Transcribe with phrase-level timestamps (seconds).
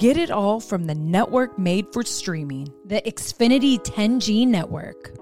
[0.00, 2.72] Get it all from the network made for streaming.
[2.86, 5.14] The Xfinity 10G network.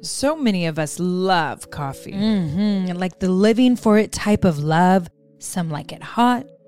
[0.00, 2.14] So many of us love coffee.
[2.14, 2.96] Mm-hmm.
[2.96, 5.10] Like the living for it type of love.
[5.38, 6.46] Some like it hot,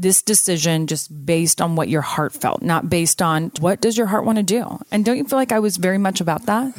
[0.00, 4.06] this decision just based on what your heart felt, not based on what does your
[4.06, 4.78] heart want to do.
[4.90, 6.72] And don't you feel like I was very much about that?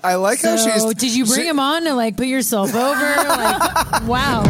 [0.04, 0.82] I like how she's.
[0.82, 3.16] So, did you bring she- him on to like put yourself over?
[3.16, 4.42] like, wow.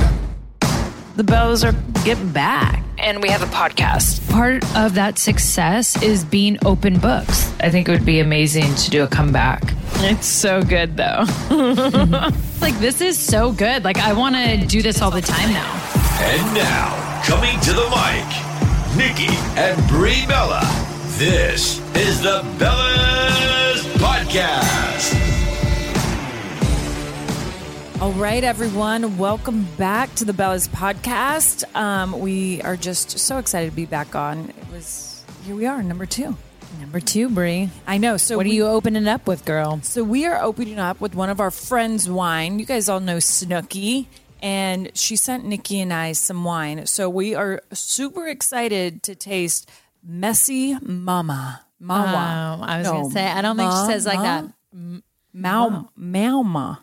[1.16, 2.84] The Bellas are getting back.
[2.98, 4.28] And we have a podcast.
[4.30, 7.52] Part of that success is being open books.
[7.60, 9.62] I think it would be amazing to do a comeback.
[10.00, 11.24] It's so good, though.
[12.60, 13.84] Like, this is so good.
[13.84, 15.88] Like, I want to do this all the time now.
[16.20, 20.60] And now, coming to the mic, Nikki and Brie Bella.
[21.16, 25.14] This is the Bellas Podcast.
[28.02, 31.64] All right, everyone, welcome back to the Bellas podcast.
[31.76, 34.50] Um, we are just so excited to be back on.
[34.50, 36.36] It was here we are, number two.
[36.80, 37.70] Number two, Brie.
[37.86, 38.16] I know.
[38.16, 39.80] So What are you opening up with, girl?
[39.82, 42.58] So we are opening up with one of our friends' wine.
[42.58, 44.06] You guys all know Snooki,
[44.43, 46.87] and she sent Nikki and I some wine.
[46.87, 49.71] So we are super excited to taste
[50.03, 51.65] Messy Mama.
[51.81, 52.58] Mawa.
[52.58, 54.44] Oh, I was No, gonna say, I don't think she says like that.
[55.32, 56.79] Mau Mauma.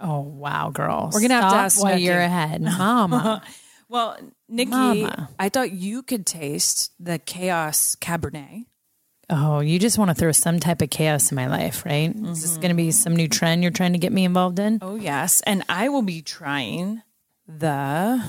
[0.00, 1.10] Oh wow, girl.
[1.12, 3.42] We're gonna have to ask while you're ahead, Mama.
[3.88, 4.16] Well,
[4.48, 5.28] Nikki, Mama.
[5.36, 8.66] I thought you could taste the Chaos Cabernet.
[9.32, 12.12] Oh, you just want to throw some type of chaos in my life, right?
[12.14, 14.80] Is this gonna be some new trend you're trying to get me involved in?
[14.82, 15.40] Oh, yes.
[15.42, 17.02] And I will be trying
[17.46, 18.24] the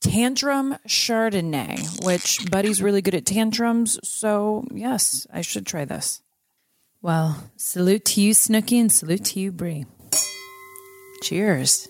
[0.00, 3.98] Tantrum Chardonnay, which Buddy's really good at tantrums.
[4.02, 6.20] So, yes, I should try this.
[7.00, 9.86] Well, salute to you, Snooki, and salute to you, Brie.
[11.22, 11.88] Cheers.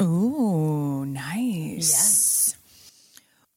[0.00, 1.90] Ooh, nice.
[1.90, 2.35] Yes.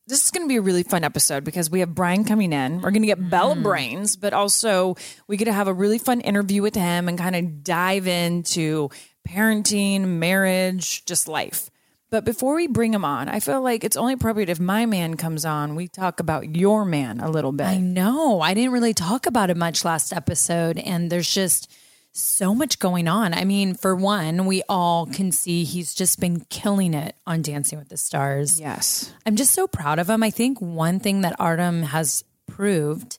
[0.09, 2.81] This is going to be a really fun episode because we have Bryan coming in.
[2.81, 3.61] We're going to get Bella mm-hmm.
[3.61, 4.95] Brains, but also
[5.27, 8.89] we get to have a really fun interview with him and kind of dive into
[9.27, 11.69] parenting, marriage, just life.
[12.09, 15.15] But before we bring him on, I feel like it's only appropriate if my man
[15.15, 17.67] comes on, we talk about your man a little bit.
[17.67, 18.41] I know.
[18.41, 21.71] I didn't really talk about it much last episode, and there's just
[22.21, 23.33] so much going on.
[23.33, 27.79] I mean, for one, we all can see he's just been killing it on Dancing
[27.79, 28.59] with the Stars.
[28.59, 29.13] yes.
[29.25, 30.23] I'm just so proud of him.
[30.23, 33.17] I think one thing that Artem has proved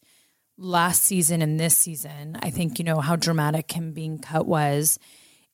[0.58, 4.98] last season and this season, I think, you know, how dramatic him being cut was,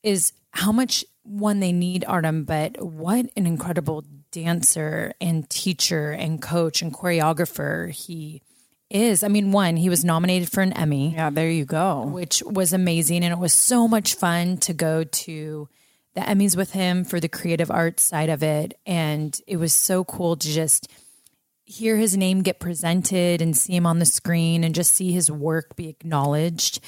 [0.03, 6.43] is how much one they need Artem, but what an incredible dancer and teacher and
[6.43, 8.43] coach and choreographer he
[8.91, 9.23] is.
[9.23, 12.03] I mean, one, he was nominated for an Emmy Yeah, there you go.
[12.07, 13.25] which was amazing.
[13.25, 15.69] And it was so much fun to go to
[16.15, 18.79] the Emmys with him for the creative arts side of it.
[18.87, 20.89] And it was so cool to just
[21.65, 25.31] hear his name get presented and see him on the screen and just see his
[25.31, 26.81] work be acknowledged.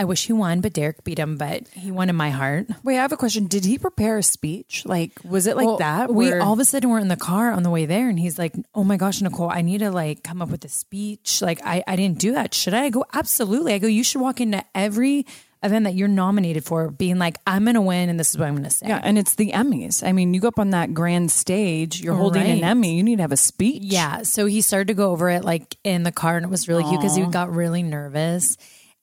[0.00, 2.66] I wish he won, but Derek beat him, but he won in my heart.
[2.82, 3.46] Wait, I have a question.
[3.46, 4.84] Did he prepare a speech?
[4.86, 6.12] Like, was it like Well, that?
[6.12, 8.18] We where- all of a sudden were in the car on the way there, and
[8.18, 11.42] he's like, "Oh my gosh, Nicole, I need to like come up with a speech.
[11.42, 12.54] Like, I I didn't do that.
[12.54, 12.84] Should I?
[12.84, 13.74] I go absolutely.
[13.74, 13.86] I go.
[13.86, 15.26] You should walk into every
[15.62, 18.56] event that you're nominated for, being like, I'm gonna win, and this is what I'm
[18.56, 18.88] gonna say.
[18.88, 20.02] Yeah, and it's the Emmys.
[20.02, 23.16] I mean, you go up on that grand stage, you're holding an Emmy, you need
[23.16, 23.82] to have a speech.
[23.84, 24.22] Yeah.
[24.22, 26.84] So he started to go over it like in the car, and it was really
[26.84, 28.56] cute because he got really nervous.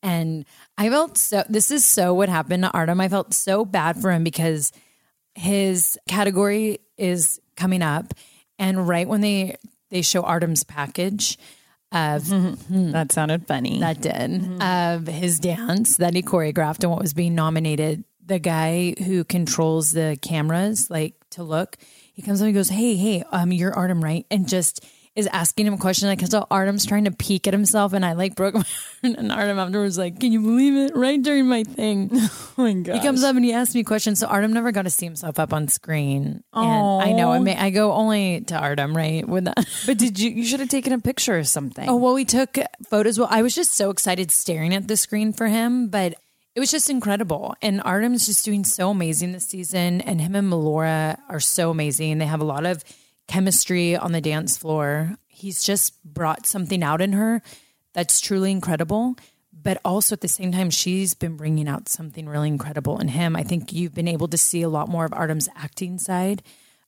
[0.04, 0.46] And
[0.78, 3.02] I felt so, this is so what happened to Artem.
[3.02, 4.72] I felt so bad for him because
[5.36, 8.14] his category is coming up.
[8.60, 9.58] And right when they,
[9.90, 11.38] they show Artem's package
[11.92, 12.28] of
[12.70, 13.80] That sounded funny.
[13.80, 18.04] that did of his dance that he choreographed and what was being nominated.
[18.26, 21.78] The guy who controls the cameras, like to look,
[22.14, 24.84] he comes up and goes, "Hey, hey, um, you're Artem, right?" And just
[25.18, 28.14] is asking him a question like, so Artem's trying to peek at himself, and I
[28.14, 28.60] like broke my
[29.04, 29.18] heart.
[29.18, 32.96] And Artem afterwards like, "Can you believe it?" Right during my thing, oh my god.
[32.96, 34.20] he comes up and he asks me questions.
[34.20, 37.58] So Artem never got to see himself up on screen, and I know I may
[37.58, 39.28] I go only to Artem, right?
[39.28, 39.58] With that.
[39.88, 41.90] But did you you should have taken a picture or something.
[41.90, 42.58] Oh, well, we took
[42.90, 43.18] photos.
[43.18, 46.14] Well, I was just so excited staring at the screen for him, but
[46.56, 47.56] it was just incredible.
[47.62, 50.02] And Artem's just doing so amazing this season.
[50.02, 52.18] And him and Melora are so amazing.
[52.18, 52.84] They have a lot of
[53.28, 55.18] chemistry on the dance floor.
[55.28, 57.42] He's just brought something out in her
[57.94, 59.16] that's truly incredible.
[59.60, 63.36] But also at the same time, she's been bringing out something really incredible in him.
[63.36, 66.44] I think you've been able to see a lot more of Artem's acting side.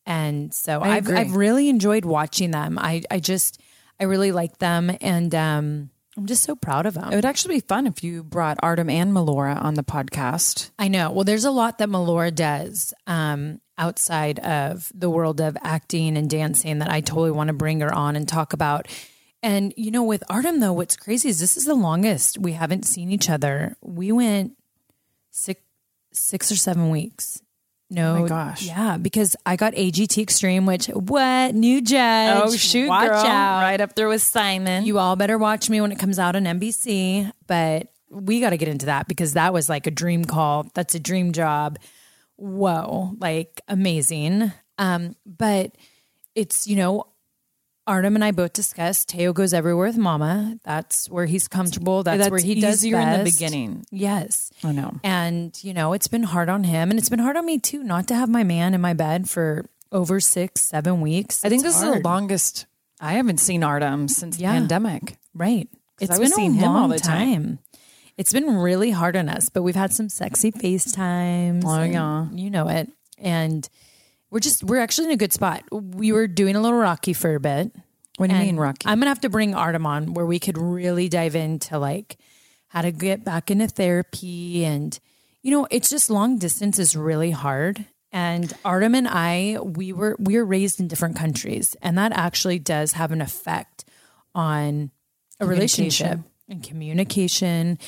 [0.05, 1.09] And so I've.
[1.09, 2.77] I've really enjoyed watching them.
[2.79, 3.59] I, I just,
[3.99, 4.95] I really like them.
[5.01, 7.11] And um, I'm just so proud of them.
[7.11, 10.69] It would actually be fun if you brought Artem and Melora on the podcast.
[10.77, 11.11] I know.
[11.11, 16.29] Well, there's a lot that Melora does um, outside of the world of acting and
[16.29, 18.87] dancing that I totally want to bring her on and talk about.
[19.41, 22.85] And, you know, with Artem, though, what's crazy is this is the longest we haven't
[22.85, 23.75] seen each other.
[23.81, 24.51] We went
[25.31, 25.61] six,
[26.13, 27.41] six or seven weeks.
[27.91, 28.61] No, Oh my gosh.
[28.67, 32.43] yeah, because I got AGT Extreme, which what new judge?
[32.43, 33.61] Oh, shoot, watch out!
[33.63, 34.85] Right up there with Simon.
[34.85, 37.31] You all better watch me when it comes out on NBC.
[37.47, 40.67] But we got to get into that because that was like a dream call.
[40.75, 41.79] That's a dream job.
[42.39, 44.51] Whoa, like amazing.
[44.77, 45.75] Um, but
[46.35, 47.05] it's, you know,
[47.85, 50.57] Artem and I both discussed Teo goes everywhere with mama.
[50.63, 52.03] That's where he's comfortable.
[52.03, 53.83] That's, That's where he does easier in the beginning.
[53.91, 54.51] Yes.
[54.63, 54.99] I know.
[55.03, 57.83] And, you know, it's been hard on him and it's been hard on me too,
[57.83, 61.43] not to have my man in my bed for over six, seven weeks.
[61.43, 62.67] I think It's this is the longest
[63.01, 64.53] I haven't seen Artem since Yeah.
[64.53, 65.17] the pandemic.
[65.33, 65.67] Right.
[65.99, 67.43] It's I was been seeing a him all long the time.
[67.43, 67.59] time.
[68.19, 71.63] It's been really hard on us, but we've had some sexy FaceTimes.
[71.65, 72.27] Oh, yeah.
[72.33, 72.89] You know it.
[73.17, 73.67] And
[74.29, 75.63] we're just, we're actually in a good spot.
[75.71, 77.73] We were doing a little rocky for a bit.
[78.17, 78.89] What do you mean, Rocky?
[78.89, 82.17] I'm going to have to bring Artem on where we could really dive into like
[82.67, 84.65] how to get back into therapy.
[84.65, 84.99] And,
[85.41, 87.85] you know, it's just long distance is really hard.
[88.11, 92.59] And Artem and I, we were, we were raised in different countries and that actually
[92.59, 93.85] does have an effect
[94.35, 94.91] on
[95.39, 97.79] a relationship and communication.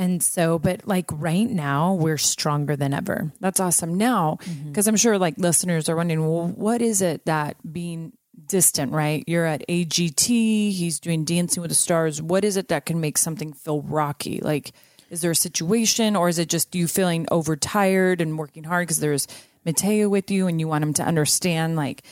[0.00, 3.30] And so, but like right now, we're stronger than ever.
[3.38, 3.98] That's awesome.
[3.98, 4.68] Now, mm-hmm.
[4.68, 8.14] because I'm sure like listeners are wondering, well, what is it that being
[8.46, 9.22] distant, right?
[9.26, 12.22] You're at AGT, he's doing Dancing with the Stars.
[12.22, 14.40] What is it that can make something feel rocky?
[14.40, 14.72] Like,
[15.10, 19.00] is there a situation or is it just you feeling overtired and working hard because
[19.00, 19.28] there's
[19.66, 22.04] Matteo with you and you want him to understand like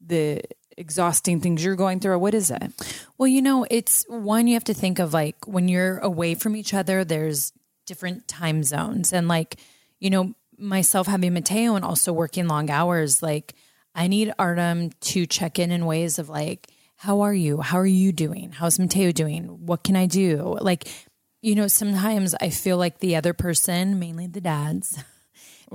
[0.00, 0.40] the
[0.76, 2.12] exhausting things you're going through?
[2.12, 2.72] Or what is it?
[3.18, 6.56] Well, you know, it's one you have to think of like when you're away from
[6.56, 7.52] each other, there's
[7.86, 9.12] different time zones.
[9.12, 9.56] And like,
[10.00, 13.54] you know, myself having Matteo and also working long hours, like
[13.94, 17.60] I need Artem to check in in ways of like, how are you?
[17.60, 18.52] How are you doing?
[18.52, 19.66] How's Matteo doing?
[19.66, 20.56] What can I do?
[20.60, 20.88] Like,
[21.42, 25.02] you know, sometimes I feel like the other person, mainly the dads,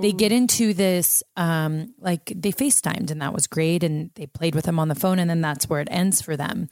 [0.00, 4.54] they get into this um like they FaceTimed and that was great and they played
[4.54, 6.68] with him on the phone and then that's where it ends for them.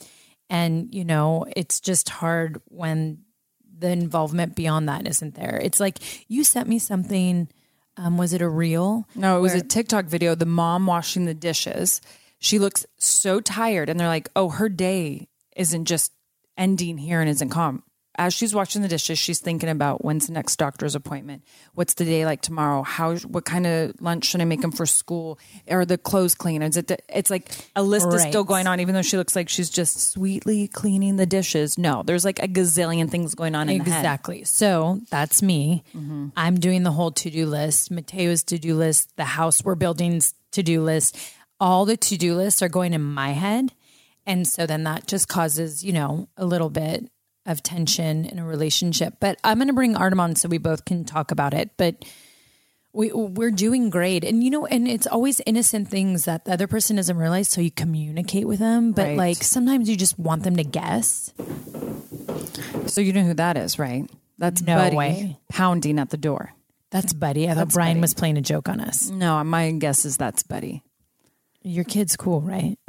[0.50, 3.18] And you know, it's just hard when
[3.78, 5.60] the involvement beyond that isn't there.
[5.62, 7.48] It's like you sent me something
[7.96, 9.06] um was it a reel?
[9.14, 10.34] No, it was a TikTok video.
[10.34, 12.00] The mom washing the dishes.
[12.40, 16.12] She looks so tired, and they're like, "Oh, her day isn't just
[16.56, 17.82] ending here and isn't calm."
[18.20, 21.44] As she's washing the dishes, she's thinking about when's the next doctor's appointment.
[21.74, 22.82] What's the day like tomorrow?
[22.82, 23.14] How?
[23.18, 25.38] What kind of lunch should I make them for school?
[25.70, 26.60] Are the clothes clean?
[26.62, 27.00] Is it?
[27.08, 30.10] It's like a list is still going on, even though she looks like she's just
[30.10, 31.78] sweetly cleaning the dishes.
[31.78, 34.00] No, there's like a gazillion things going on in the head.
[34.00, 34.42] Exactly.
[34.42, 35.84] So that's me.
[35.94, 36.30] Mm-hmm.
[36.36, 40.34] I'm doing the whole to do list, Matteo's to do list, the house we're building's
[40.52, 41.16] to do list.
[41.60, 43.72] All the to do lists are going in my head.
[44.26, 47.10] And so then that just causes, you know, a little bit
[47.48, 49.14] of tension in a relationship.
[49.18, 51.70] But I'm going to bring Artem on so we both can talk about it.
[51.76, 52.04] But
[52.92, 54.24] we, we're doing great.
[54.24, 57.48] And, you know, and it's always innocent things that the other person doesn't realize.
[57.48, 58.92] So you communicate with them.
[58.92, 59.16] But Right.
[59.16, 61.32] like sometimes you just want them to guess.
[62.86, 64.08] So you know who that is, right?
[64.38, 65.38] That's No Buddy way.
[65.48, 66.52] pounding at the door.
[66.90, 67.44] That's Buddy.
[67.46, 68.00] I thought That's Bryan Buddy.
[68.02, 69.10] was playing a joke on us.
[69.10, 70.82] No, my guess is that's Buddy.
[71.62, 72.78] Your kid's cool, right?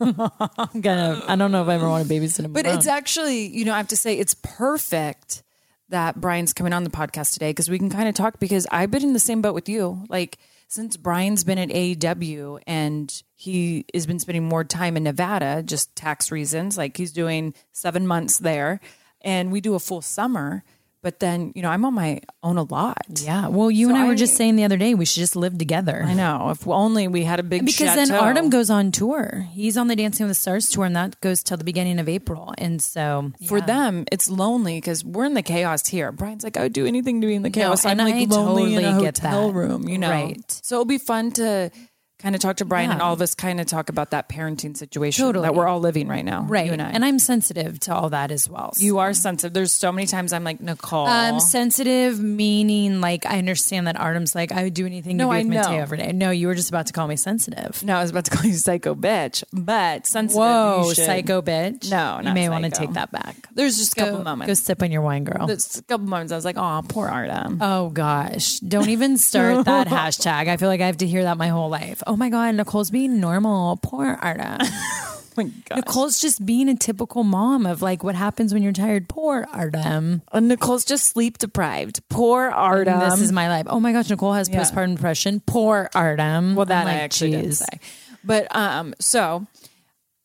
[0.00, 1.22] I'm gonna.
[1.26, 2.52] I don't know if I ever want to babysit him.
[2.52, 5.42] But it's actually, you know, I have to say it's perfect
[5.88, 8.90] that Bryan's coming on the podcast today because we can kind of talk because I've
[8.90, 10.04] been in the same boat with you.
[10.08, 10.38] Like
[10.68, 15.94] since Bryan's been at AEW and he has been spending more time in Nevada, just
[15.94, 16.76] tax reasons.
[16.76, 18.80] Like he's doing seven months there
[19.20, 20.64] and we do a full summer.
[21.06, 22.98] But then, you know, I'm on my own a lot.
[23.22, 23.46] yeah.
[23.46, 25.36] Well, you So and I were I- just saying the other day we should just
[25.36, 26.02] live together.
[26.04, 26.50] I know.
[26.50, 28.10] If only we had a big because then.
[28.10, 29.46] Artem goes on tour.
[29.52, 32.08] He's on the Dancing with the Stars tour, and that goes till the beginning of
[32.08, 32.52] April.
[32.58, 36.10] And so for them, it's lonely because we're in the chaos here.
[36.10, 37.84] Bryan's like, I would do anything to be in the chaos.
[37.86, 39.54] and I'm like I lonely in a totally get hotel that.
[39.54, 40.10] room, you know.
[40.10, 40.60] Right.
[40.64, 41.70] So it'll be fun to
[42.18, 44.74] kind of talk to Bryan and all of us kind of talk about that parenting
[44.76, 45.44] situation Totally.
[45.44, 46.46] that we're all living right now.
[46.48, 46.88] right, You and I.
[46.90, 48.72] and I'm sensitive to all that as well.
[48.78, 49.52] you are sensitive.
[49.52, 51.06] There's so many times I'm like, Nicole.
[51.06, 55.30] Um, sensitive meaning like I understand that Artem's like I would do anything to No,
[55.30, 56.12] be I with Matteo every day.
[56.12, 57.82] No, you were just about to call me sensitive.
[57.82, 60.38] no, I was about to call you psycho bitch, but sensitive.
[60.40, 61.90] Whoa, psycho bitch!
[61.90, 63.36] No, you may want to take that back.
[63.54, 64.46] There's just a couple moments.
[64.48, 65.46] go sip on your wine, girl.
[65.46, 67.58] There's a couple moments I was like, oh, poor Artem.
[67.60, 68.58] Oh gosh.
[68.60, 70.48] Don't even start that hashtag.
[70.48, 72.02] I feel like I have to hear that my whole life.
[72.06, 73.76] Oh my God, Nicole's being normal.
[73.82, 74.58] Poor Arta.
[74.62, 75.76] oh my God.
[75.76, 79.08] Nicole's just being a typical mom of like what happens when you're tired.
[79.08, 80.22] Poor Artem.
[80.32, 82.00] Uh, Nicole's just sleep deprived.
[82.08, 83.00] Poor Artem.
[83.00, 83.66] this is my life.
[83.68, 84.62] Oh my gosh, Nicole has Yeah.
[84.62, 85.40] postpartum depression.
[85.46, 86.54] Poor Artem.
[86.54, 87.80] Well, that I'm I like, actually didn't say.
[88.24, 89.46] But um, so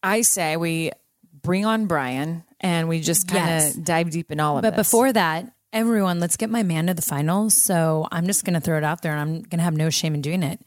[0.03, 0.91] I say we
[1.41, 3.73] bring on Bryan and we just kind of Yes.
[3.73, 4.67] dive deep in all of it.
[4.69, 4.87] But this.
[4.87, 7.55] before that, everyone, let's get my man to the finals.
[7.55, 9.89] So I'm just going to throw it out there and I'm going to have no
[9.89, 10.59] shame in doing it.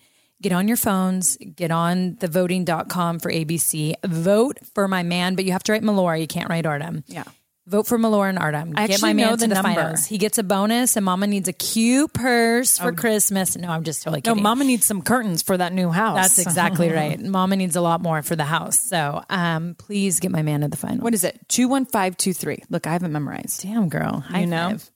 [0.44, 5.46] Get on your phones, get on the voting.com for ABC, vote for my man, but
[5.46, 6.20] you have to write Melora.
[6.20, 7.02] You can't write Artem.
[7.06, 7.24] Yeah.
[7.66, 8.74] Vote for Melora and Artem.
[8.76, 9.74] I Get my man know to the the number.
[9.80, 10.04] finals.
[10.04, 13.56] He gets a bonus, and Mama needs a cute purse for Christmas.
[13.56, 14.36] No, I'm just totally kidding.
[14.36, 14.42] no.
[14.42, 16.18] Mama needs some curtains for that new house.
[16.18, 17.18] That's exactly right.
[17.18, 18.78] Mama needs a lot more for the house.
[18.78, 20.98] So um, please get my man to the final.
[20.98, 21.40] What is it?
[21.48, 22.62] Two one five two three.
[22.68, 23.62] Look, I haven't memorized.
[23.62, 24.20] Damn, girl.
[24.20, 24.68] High You know?
[24.72, 24.90] five.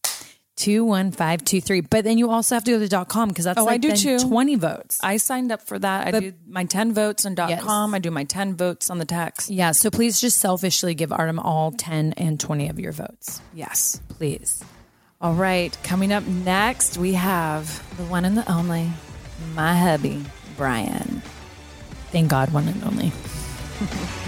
[0.58, 1.82] Two one five two three.
[1.82, 3.94] But then you also have to go to dot com because that's Oh, I do
[3.94, 4.18] too.
[4.18, 4.98] twenty votes.
[5.04, 6.08] I signed up for that.
[6.12, 7.62] I do my ten votes on dot Yes.
[7.62, 7.94] com.
[7.94, 9.50] I do my ten votes on the text.
[9.50, 9.70] yeah.
[9.70, 14.00] So please just selfishly give Artem all ten and twenty of your votes, Yes.
[14.08, 14.60] please.
[15.20, 15.78] All right.
[15.84, 17.64] Coming up next, we have
[17.96, 18.90] the one and the only,
[19.54, 20.24] my hubby,
[20.56, 21.22] Bryan.
[22.10, 23.12] Thank God, one and only.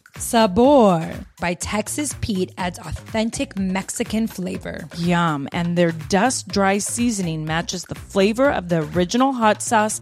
[0.17, 4.87] Sabor by Texas Pete adds authentic Mexican flavor.
[4.97, 5.47] Yum.
[5.51, 10.01] And their dust dry seasoning matches the flavor of the original hot sauce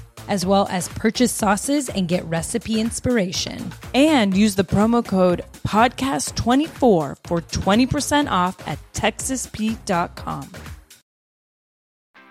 [0.27, 3.71] as well as purchase sauces and get recipe inspiration.
[3.93, 10.51] And use the promo code podcast24 for 20% off at texaspete.com.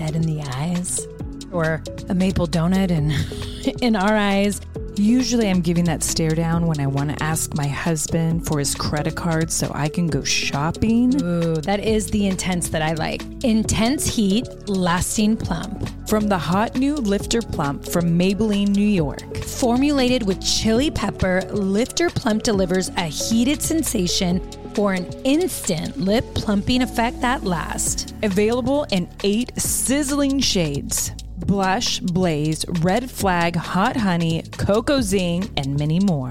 [0.00, 1.06] dead in the eyes
[1.52, 3.10] or a maple donut in,
[3.82, 4.60] in our eyes.
[4.96, 8.74] Usually, I'm giving that stare down when I want to ask my husband for his
[8.74, 11.22] credit card so I can go shopping.
[11.22, 13.22] Ooh, that is the intense that I like.
[13.44, 15.88] Intense heat, lasting plump.
[16.08, 19.36] From the hot new Lifter Plump from Maybelline, New York.
[19.44, 24.40] Formulated with chili pepper, Lifter Plump delivers a heated sensation
[24.74, 28.12] for an instant lip plumping effect that lasts.
[28.22, 31.12] Available in eight sizzling shades
[31.46, 36.30] blush, blaze, red flag, hot honey, cocoa zing, and many more.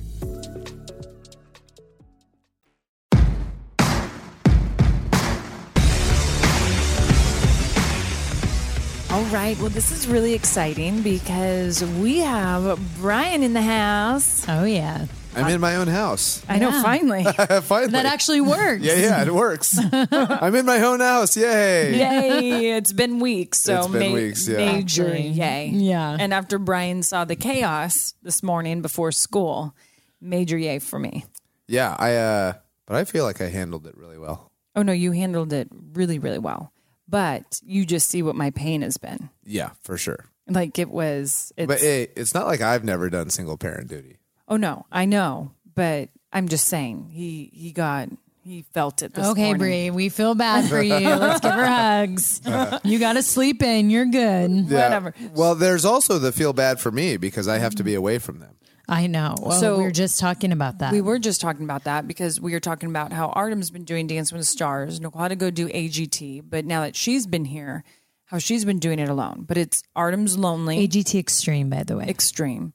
[9.31, 9.57] Right.
[9.59, 14.45] Well, this is really exciting because we have Bryan in the house.
[14.49, 15.05] Oh, yeah.
[15.33, 16.43] I'm in my own house.
[16.49, 16.81] I know, Yeah.
[16.83, 17.23] finally.
[17.63, 17.91] Finally.
[17.93, 18.83] That actually works.
[18.83, 19.79] yeah, yeah, it works.
[20.11, 21.37] I'm in my own house.
[21.37, 21.97] Yay.
[21.97, 22.71] Yay.
[22.75, 23.59] It's been weeks.
[23.61, 24.57] So It's been ma- weeks, yeah.
[24.57, 25.67] major Actually, yay.
[25.73, 26.17] yeah.
[26.19, 29.73] And after Bryan saw the chaos this morning before school,
[30.19, 31.23] major yay for me.
[31.69, 32.53] Yeah, I uh
[32.85, 34.51] but I feel like I handled it really well.
[34.75, 36.73] Oh no, you handled it really, really well.
[37.11, 39.29] But you just see what my pain has been.
[39.45, 40.25] Yeah, for sure.
[40.47, 41.53] Like it was.
[41.55, 44.17] It's, But hey, it's not like I've never done single parent duty.
[44.47, 48.09] oh no, I know, but I'm just saying he he got
[48.43, 49.13] he felt it.
[49.13, 49.59] This Okay, morning.
[49.59, 50.95] Brie, we feel bad for you.
[50.95, 52.41] Let's give her hugs.
[52.83, 53.91] You got to sleep in.
[53.91, 54.49] You're good.
[54.67, 54.83] Yeah.
[54.85, 55.13] Whatever.
[55.35, 58.39] Well, there's also the feel bad for me because I have to be away from
[58.39, 58.55] them.
[58.91, 59.35] I know.
[59.41, 60.91] Well, So- we were just talking about that.
[60.91, 64.05] We were just talking about that because we were talking about how Artem's been doing
[64.05, 64.99] Dance with the Stars.
[64.99, 67.85] Nicole had to go do AGT, but now that she's been here,
[68.25, 69.45] how she's been doing it alone.
[69.47, 72.05] But it's Artem's lonely, AGT Extreme, by the way.
[72.07, 72.73] extreme.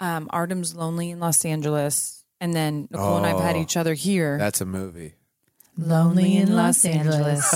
[0.00, 4.38] Um, Artem's lonely in Los Angeles, and then Nicole and I've had each other here.
[4.38, 5.14] That's a movie.
[5.78, 7.46] Lonely in Los Angeles.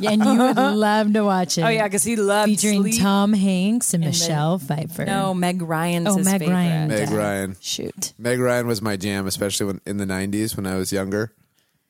[0.00, 1.62] yeah, and you would love to watch it.
[1.62, 3.00] oh yeah, because he loves Featuring sleep.
[3.00, 5.04] Tom Hanks and then- Michelle Pfeiffer.
[5.04, 6.54] No, Meg Ryan's Oh, his Meg favorite.
[6.54, 6.88] Ryan.
[6.88, 7.16] Meg Yeah.
[7.16, 7.56] Ryan.
[7.60, 8.12] Shoot.
[8.18, 11.32] Meg Ryan was my jam, especially when in the '90s when I was younger.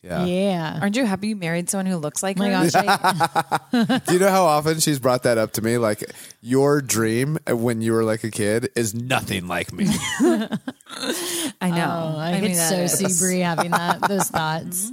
[0.03, 0.25] Yeah.
[0.27, 0.79] Yeah.
[0.83, 2.71] Aren't you happy you married someone who looks like Oh my her?
[2.71, 3.61] gosh.
[3.73, 5.79] I- Do you know how often she's brought that up to me?
[5.79, 6.03] Like
[6.41, 9.87] your dream when you were like a kid is nothing like me.
[9.89, 12.15] I know.
[12.17, 14.91] oh, I, mean, could that so is- see Brie having that those thoughts.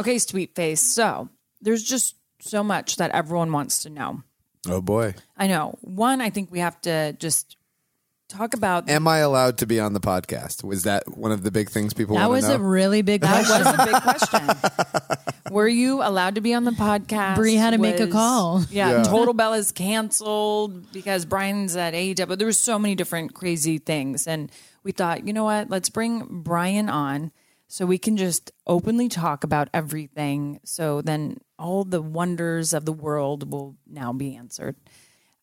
[0.00, 0.80] Okay, sweet face.
[0.80, 1.28] So
[1.60, 4.22] there's just so much that everyone wants to know.
[4.68, 5.14] oh boy.
[5.36, 5.78] I know.
[5.82, 7.56] One, I think we have to just
[8.28, 10.62] talk about Am I allowed to be on the podcast?
[10.62, 13.20] Was that one of the big things people That want was to a really big
[13.22, 13.64] that question.
[13.66, 15.52] was a big question.
[15.52, 17.34] Were you allowed to be on the podcast?
[17.34, 18.62] Brie had to make a call.
[18.70, 19.02] Yeah, Yeah.
[19.02, 22.38] Total Bella's canceled because Bryan's at AEW.
[22.38, 24.50] There were so many different crazy things, and
[24.84, 25.68] we thought, you know what?
[25.68, 27.32] Let's bring Bryan on
[27.70, 30.58] so we can just openly talk about everything.
[30.64, 34.74] So then all the wonders of the world will now be answered.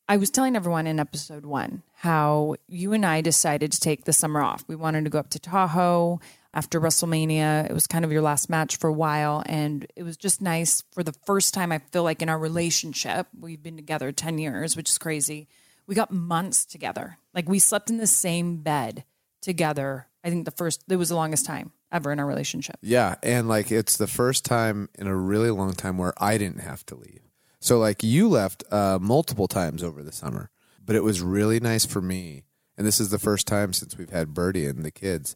[0.10, 4.12] I was telling everyone in episode one how you and I decided to take the
[4.12, 4.66] summer off.
[4.68, 6.20] We wanted to go up to Tahoe
[6.54, 7.70] after WrestleMania.
[7.70, 9.42] It was kind of your last match for a while.
[9.46, 13.28] And it was just nice for the first time, I feel like in our relationship,
[13.40, 15.48] we've been together 10 years, which is crazy.
[15.88, 17.20] We got months together.
[17.34, 19.06] Like we slept in the same bed
[19.42, 20.08] together.
[20.26, 22.78] I think the first, it was the longest time ever in our relationship.
[22.82, 26.62] Yeah, and like it's the first time in a really long time where I didn't
[26.62, 27.22] have to leave.
[27.60, 30.50] So like you left uh, multiple times over the summer,
[30.84, 32.44] but it was really nice for me.
[32.78, 35.36] And this is the first time since we've had Birdie and the kids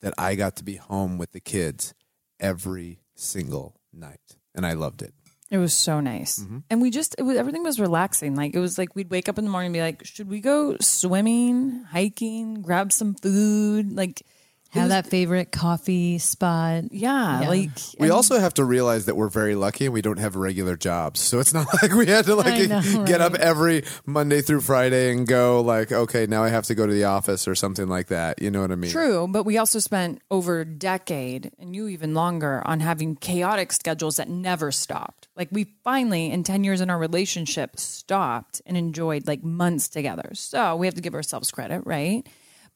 [0.00, 1.92] that I got to be home with the kids
[2.40, 5.12] every single night, and I loved it.
[5.50, 6.44] It was so nice.
[6.68, 8.34] And we just, it was, everything was relaxing.
[8.34, 10.40] Like, it was like we'd wake up in the morning and be like, should we
[10.40, 13.92] go swimming, hiking, grab some food?
[13.92, 14.22] Like,
[14.70, 16.84] Have was- that favorite coffee spot.
[16.92, 17.48] Yeah, Yeah.
[17.48, 20.36] like, We and- also have to realize that we're very lucky and we don't have
[20.36, 21.20] regular jobs.
[21.20, 25.10] So it's not like we had to like know, get up every Monday through Friday
[25.10, 28.08] and go like, okay, now I have to go to the office or something like
[28.08, 28.42] that.
[28.42, 28.90] You know what I mean?
[28.90, 33.72] True, but we also spent over a decade and you even longer on having chaotic
[33.72, 35.28] schedules that never stopped.
[35.34, 40.30] Like we finally, in 10 years in our relationship, stopped and enjoyed like months together.
[40.34, 42.26] So we have to give ourselves credit, right?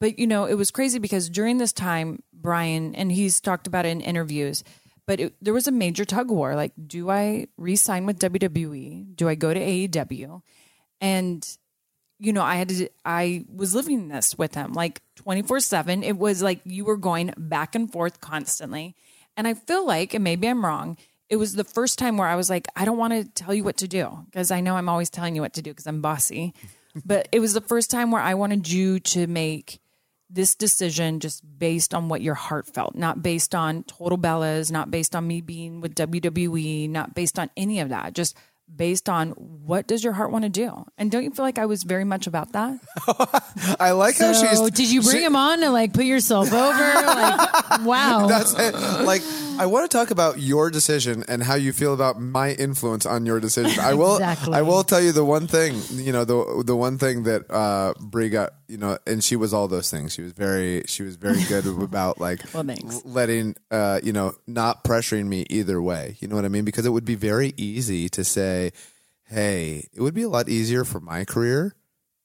[0.02, 3.86] But you know, it was crazy because during this time, Bryan, and he's talked about
[3.86, 4.64] it in interviews,
[5.06, 6.56] but it, there was a major tug war.
[6.56, 9.14] Like, do I re sign with WWE?
[9.14, 10.42] Do I go to AEW?
[11.00, 11.56] And
[12.18, 16.02] you know, I had to, I was living this with him like 24 7.
[16.02, 18.96] It was like you were going back and forth constantly.
[19.36, 20.96] And I feel like, and maybe I'm wrong,
[21.28, 23.62] it was the first time where I was like, I don't want to tell you
[23.62, 26.02] what to do because I know I'm always telling you what to do because I'm
[26.02, 26.54] bossy.
[27.04, 29.78] but it was the first time where I wanted you to make
[30.32, 34.90] this decision just based on what your heart felt, not based on total Bellas, not
[34.90, 38.36] based on me being with WWE, not based on any of that, just
[38.74, 40.86] based on what does your heart want to do.
[40.96, 42.80] And don't you feel like I was very much about that?
[43.78, 44.60] I like how she's.
[44.70, 46.78] Did you bring she- him on to like put yourself over?
[46.78, 48.26] Like, wow.
[48.26, 48.74] That's it.
[49.04, 49.22] Like,
[49.62, 53.24] I want to talk about your decision and how you feel about my influence on
[53.24, 53.78] your decision.
[53.78, 54.16] I will.
[54.16, 54.54] Exactly.
[54.54, 55.80] I will tell you the one thing.
[55.92, 58.54] You know, the the one thing that uh, Brie got.
[58.66, 60.14] You know, and she was all those things.
[60.14, 60.82] She was very.
[60.86, 62.66] She was very good about like Well,
[63.04, 63.54] letting.
[63.70, 66.16] Uh, you know, not pressuring me either way.
[66.18, 66.64] You know what I mean?
[66.64, 68.72] Because it would be very easy to say,
[69.26, 71.76] "Hey, it would be a lot easier for my career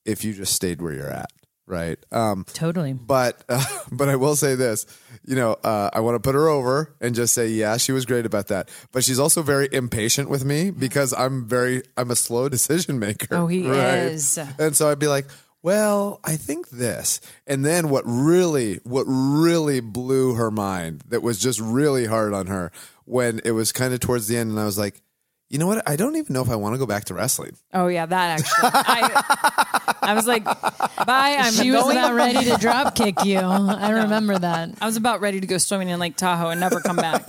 [0.05, 1.31] if you just stayed where you're at."
[1.67, 1.99] Right.
[2.13, 2.93] Um, totally.
[2.93, 4.85] but uh, but I will say this,
[5.25, 8.05] you know, uh, I want to put her over and just say, yeah, she was
[8.05, 8.69] great about that.
[8.93, 13.35] But she's also very impatient with me because I'm very I'm a slow decision maker.
[13.35, 13.97] Oh, he right?
[13.97, 14.39] is.
[14.57, 15.25] And so I'd be like,
[15.61, 17.19] well, I think this.
[17.45, 22.47] And then what really what really blew her mind that was just really hard on
[22.47, 22.71] her
[23.03, 25.01] when it was kind of towards the end, and I was like.
[25.49, 25.81] You know what?
[25.87, 27.55] I don't even know if I want to go back to wrestling.
[27.73, 28.69] Oh, yeah, that actually.
[28.73, 29.76] I,
[30.07, 31.37] I was like, bye.
[31.39, 33.39] I'm She was about ready to drop kick you.
[33.39, 34.69] I remember that.
[34.81, 37.23] I was about ready to go swimming in Lake Tahoe and never come back.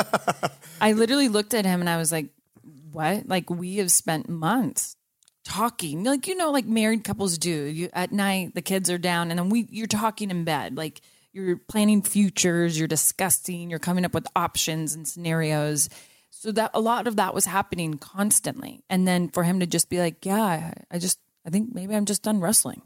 [0.80, 2.26] I literally looked at him and I was like,
[2.92, 3.28] what?
[3.28, 4.94] Like we have spent months
[5.44, 7.50] talking, like you know, like married couples do.
[7.50, 11.00] You at night, the kids are down, and then we you're talking in bed, like
[11.32, 15.88] you're planning futures, you're discussing, you're coming up with options and scenarios.
[16.30, 19.88] So that a lot of that was happening constantly, and then for him to just
[19.88, 22.82] be like, "Yeah, I just, I think maybe I'm just done wrestling."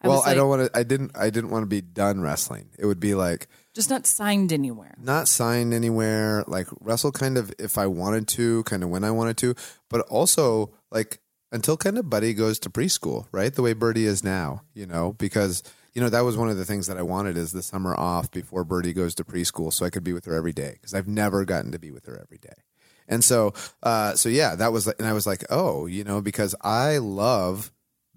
[0.00, 0.78] I well, was I don't want to.
[0.78, 1.12] I didn't.
[1.14, 2.70] I didn't want to be done wrestling.
[2.78, 4.94] It would be like just not signed anywhere.
[5.00, 6.42] not signed anywhere.
[6.46, 9.54] Like wrestle kind of if I wanted to, kind of when I wanted to,
[9.88, 11.20] but also like
[11.52, 13.54] until kind of Buddy goes to preschool, right?
[13.54, 16.64] The way Birdie is now, you know, because you know that was one of the
[16.64, 19.90] things that I wanted is the summer off before Birdie goes to preschool, so I
[19.90, 22.38] could be with her every day because I've never gotten to be with her every
[22.38, 22.64] day.
[23.08, 23.52] And so,
[23.82, 27.72] uh, so yeah, that was, and I was like, oh, you know, because I love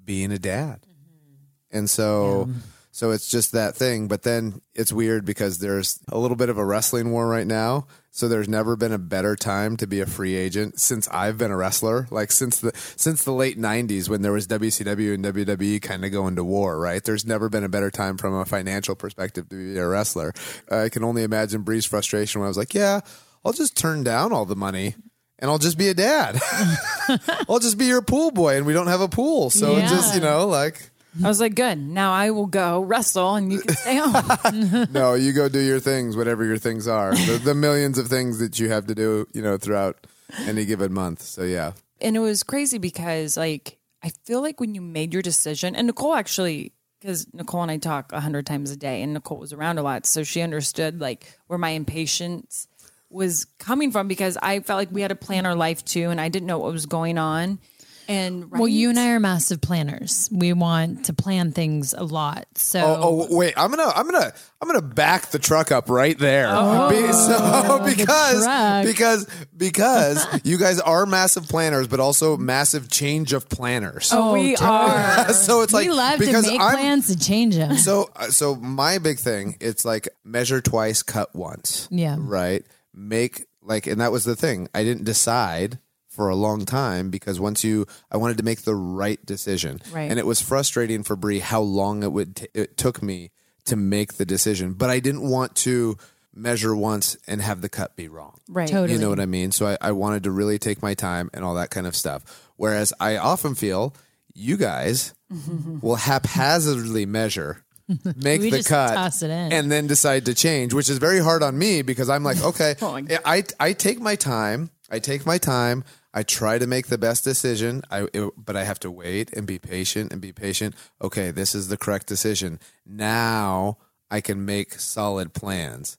[0.05, 0.81] being a dad.
[0.81, 1.77] Mm-hmm.
[1.77, 2.49] And so,
[2.91, 4.07] so it's just that thing.
[4.07, 7.87] But then it's weird because there's a little bit of a wrestling war right now.
[8.11, 11.51] So there's never been a better time to be a free agent since I've been
[11.51, 12.07] a wrestler.
[12.09, 16.13] Like since the since the late '90s when there was WCW and WWE kind of
[16.13, 16.79] going to war.
[16.79, 17.03] Right?
[17.03, 20.33] There's never been a better time from a financial perspective to be a wrestler.
[20.71, 23.01] I can only imagine Brie's frustration when I was like, "Yeah,
[23.43, 24.95] I'll just turn down all the money."
[25.39, 26.39] And I'll just be a dad.
[27.49, 29.87] I'll just be your pool boy, and we don't have a pool, so Yeah.
[29.89, 30.91] just you know, like
[31.23, 31.77] I was like, good.
[31.77, 34.87] Now I will go wrestle and you can stay home.
[34.91, 37.15] no, you go do your things, whatever your things are.
[37.15, 40.07] The, the millions of things that you have to do, you know, throughout
[40.45, 41.21] any given month.
[41.21, 45.21] So yeah, and it was crazy because, like, I feel like when you made your
[45.21, 49.13] decision, and Nicole actually, because Nicole and I talk a hundred times a day, and
[49.13, 52.67] Nicole was around a lot, so she understood like where my impatience
[53.15, 56.21] was coming from because I felt like we had to plan our life too, and
[56.21, 57.59] I didn't know what was going on.
[58.07, 58.99] And Well, you and?
[58.99, 60.29] I are massive planners.
[60.31, 62.45] We want to plan things a lot.
[62.55, 63.55] So Oh, oh, wait!
[63.57, 66.45] I'm gonna, I'm gonna, I'm gonna back the truck up right there.
[66.89, 68.85] Be- so, because, truck.
[68.85, 74.11] because, because you guys are massive planners, but also massive change of planners.
[74.13, 75.33] Oh, we are.
[75.33, 77.75] so it's like we love to because make I'm, plans to change them.
[77.77, 81.87] So, uh, so my big thing, it's like measure twice, cut once.
[81.89, 82.17] Yeah.
[82.19, 82.63] Right.
[82.95, 84.69] Make like, and that was the thing.
[84.73, 88.75] I didn't decide for a long time because once you, I wanted to make the
[88.75, 89.81] right decision.
[89.91, 90.09] Right.
[90.09, 93.31] And it was frustrating for Brie how long it would, t- it took me
[93.65, 95.97] to make the decision, but I didn't want to
[96.33, 98.39] measure once and have the cut be wrong.
[98.47, 98.67] right.
[98.67, 98.93] Totally.
[98.93, 99.51] You know what I mean?
[99.51, 102.51] So I, I wanted to really take my time and all that kind of stuff.
[102.55, 103.93] Whereas I often feel
[104.33, 105.79] you guys mm-hmm.
[105.81, 107.64] will haphazardly measure,
[108.15, 109.51] make We the cut, toss it in.
[109.53, 112.49] and then decide to change, which is very hard on me because I'm like, oh
[112.49, 112.99] okay, Oh.
[113.25, 114.69] I I take my time.
[114.89, 115.83] I take my time.
[116.13, 117.81] I try to make the best decision.
[117.91, 120.73] I it- but I have to wait and be patient and be patient.
[121.01, 122.59] Okay, this is the correct decision.
[122.85, 123.77] Now
[124.09, 125.97] I can make solid plans.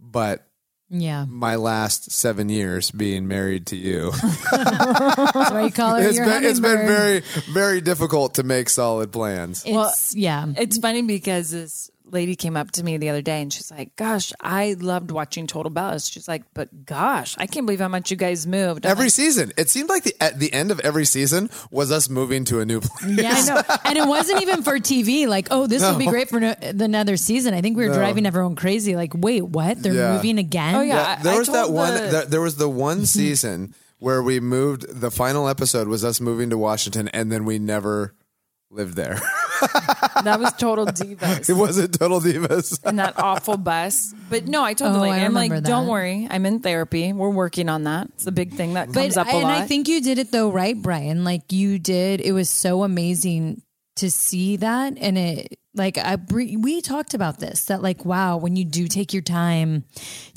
[0.00, 0.46] But
[0.90, 1.24] yeah.
[1.28, 4.10] my last seven years being married to you,
[4.52, 7.20] That's why you call her it's been it's been very
[7.52, 9.62] very difficult to make solid plans.
[9.64, 10.46] It's, yeah.
[10.56, 13.94] It's funny because this lady came up to me the other day and she's like,
[13.96, 16.10] Gosh, I loved watching Total Bellas.
[16.12, 18.86] She's like, But gosh, I can't believe how much you guys moved.
[18.86, 21.90] I'm Every like, season, it seemed like the at the end of every season was
[21.92, 23.18] us moving to a new place.
[23.18, 23.76] Yeah, I know.
[23.84, 25.26] and it wasn't even for TV.
[25.26, 27.54] Like, oh, this will be great for no, the another season.
[27.54, 28.96] I think we were driving everyone crazy.
[28.96, 29.82] Like, wait, what?
[29.82, 30.14] They're Yeah.
[30.14, 30.74] moving again?
[30.74, 31.16] Oh, yeah.
[31.18, 31.94] I- there I was that told one.
[31.94, 34.86] the- there- there was the one season where we moved.
[35.00, 38.14] The final episode was us moving to Washington, and then we never
[38.70, 39.20] lived there.
[40.24, 41.48] that was total divas.
[41.50, 42.78] it wasn't Total Divas.
[42.84, 44.14] and that awful bus.
[44.28, 45.90] But no, I told the Oh, lady, I I'm like, remember don't that.
[45.90, 46.26] worry.
[46.30, 47.12] I'm in therapy.
[47.12, 48.08] We're working on that.
[48.14, 49.46] It's a big thing that comes But up a and.
[49.46, 51.24] I think you did it though, right, Bryan?
[51.24, 52.20] Like you did.
[52.20, 53.62] It was so amazing
[54.00, 58.56] to see that, and it like I we talked about this that like wow, when
[58.56, 59.84] you do take your time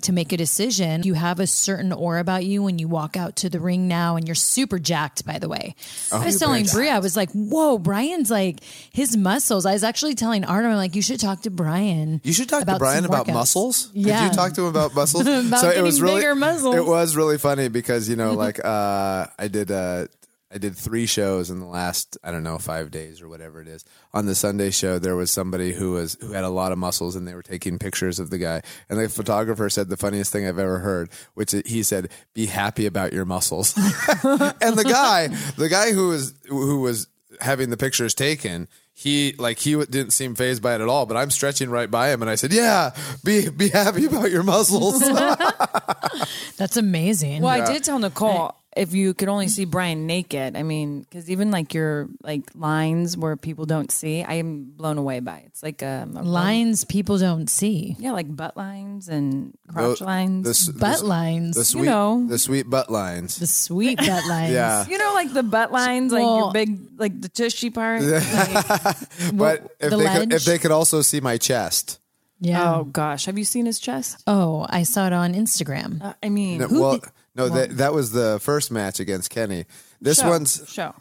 [0.02, 3.38] to make a decision, you have a certain aura about you when you walk out
[3.38, 5.26] to the ring now, and you're super jacked.
[5.26, 5.76] By the way,
[6.12, 9.66] I was telling Brie, I was like, whoa, Bryan's like his muscles.
[9.66, 12.22] I was actually telling Artem, I'm like, you should talk to Bryan.
[12.24, 13.34] You should talk to Bryan about workouts.
[13.34, 13.92] muscles.
[13.94, 14.22] Yeah.
[14.22, 15.26] Did you talk to him about muscles?
[15.34, 16.76] About so it was really muscles.
[16.76, 19.72] It was really funny because you know, like uh, I did.
[19.72, 20.08] Uh,
[20.54, 23.68] I did three shows in the last I don't know five days or whatever it
[23.68, 23.84] is.
[24.14, 27.16] On the Sunday show, there was somebody who was who had a lot of muscles,
[27.16, 28.62] and they were taking pictures of the guy.
[28.90, 32.86] And the photographer said the funniest thing I've ever heard, which he said, "Be happy
[32.86, 37.08] about your muscles." and the guy, the guy who was who was
[37.42, 41.06] having the pictures taken, he like he didn't seem phased by it at all.
[41.08, 42.92] But I'm stretching right by him, and I said, "Yeah,
[43.24, 45.00] be be happy about your muscles."
[46.58, 47.42] That's amazing.
[47.42, 51.30] well, I did tell Nicole, if you could only see Bryan naked, I mean, because
[51.30, 55.44] even like your like lines where people don't see, I am blown away by.
[55.48, 57.96] It's like um, a Lines people don't see.
[58.00, 60.66] yeah, like butt lines and crotch The- lines.
[60.68, 61.56] the Butt the, lines.
[61.56, 62.26] the sweet, know.
[62.28, 63.38] the sweet butt lines.
[63.38, 64.52] the sweet butt lines.
[64.54, 64.86] Yeah.
[64.88, 68.02] you know, like the butt lines, like Well- your big, like the tushy part.
[68.04, 72.00] Like, but if the they could, if they could also see my chest.
[72.40, 72.76] Yeah.
[72.76, 74.22] oh gosh, have you seen his chest?
[74.28, 76.02] Oh, I saw it on Instagram.
[76.04, 77.00] Uh, I mean, No, well,
[77.36, 79.66] no, that that was the first match against Kenny.
[80.02, 80.94] This show, one's show.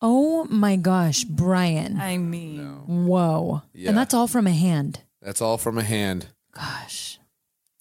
[0.00, 2.00] Oh my gosh, Bryan.
[2.00, 2.64] I mean,
[3.06, 3.62] Whoa.
[3.72, 3.90] Yeah.
[3.90, 5.00] And that's all from a hand.
[5.20, 6.26] that's all from a hand.
[6.54, 7.18] Gosh.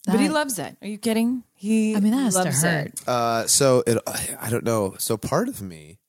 [0.06, 0.78] but he That- loves it.
[0.82, 1.44] Are you kidding?
[1.54, 1.96] He.
[1.96, 2.88] I mean, that has to loves hurt.
[2.88, 3.08] It.
[3.08, 3.98] Uh, so it,
[4.40, 4.96] I don't know.
[5.00, 6.00] So part of me,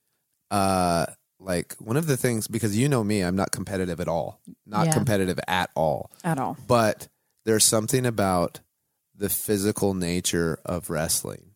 [0.51, 1.07] uh,
[1.41, 4.41] like one of the things because you know me, I'm not competitive at all.
[4.67, 4.93] Not Yeah.
[4.93, 6.11] competitive at all.
[6.25, 6.57] At all.
[6.67, 7.09] But
[7.45, 8.61] there's something about
[9.17, 11.51] the physical nature of wrestling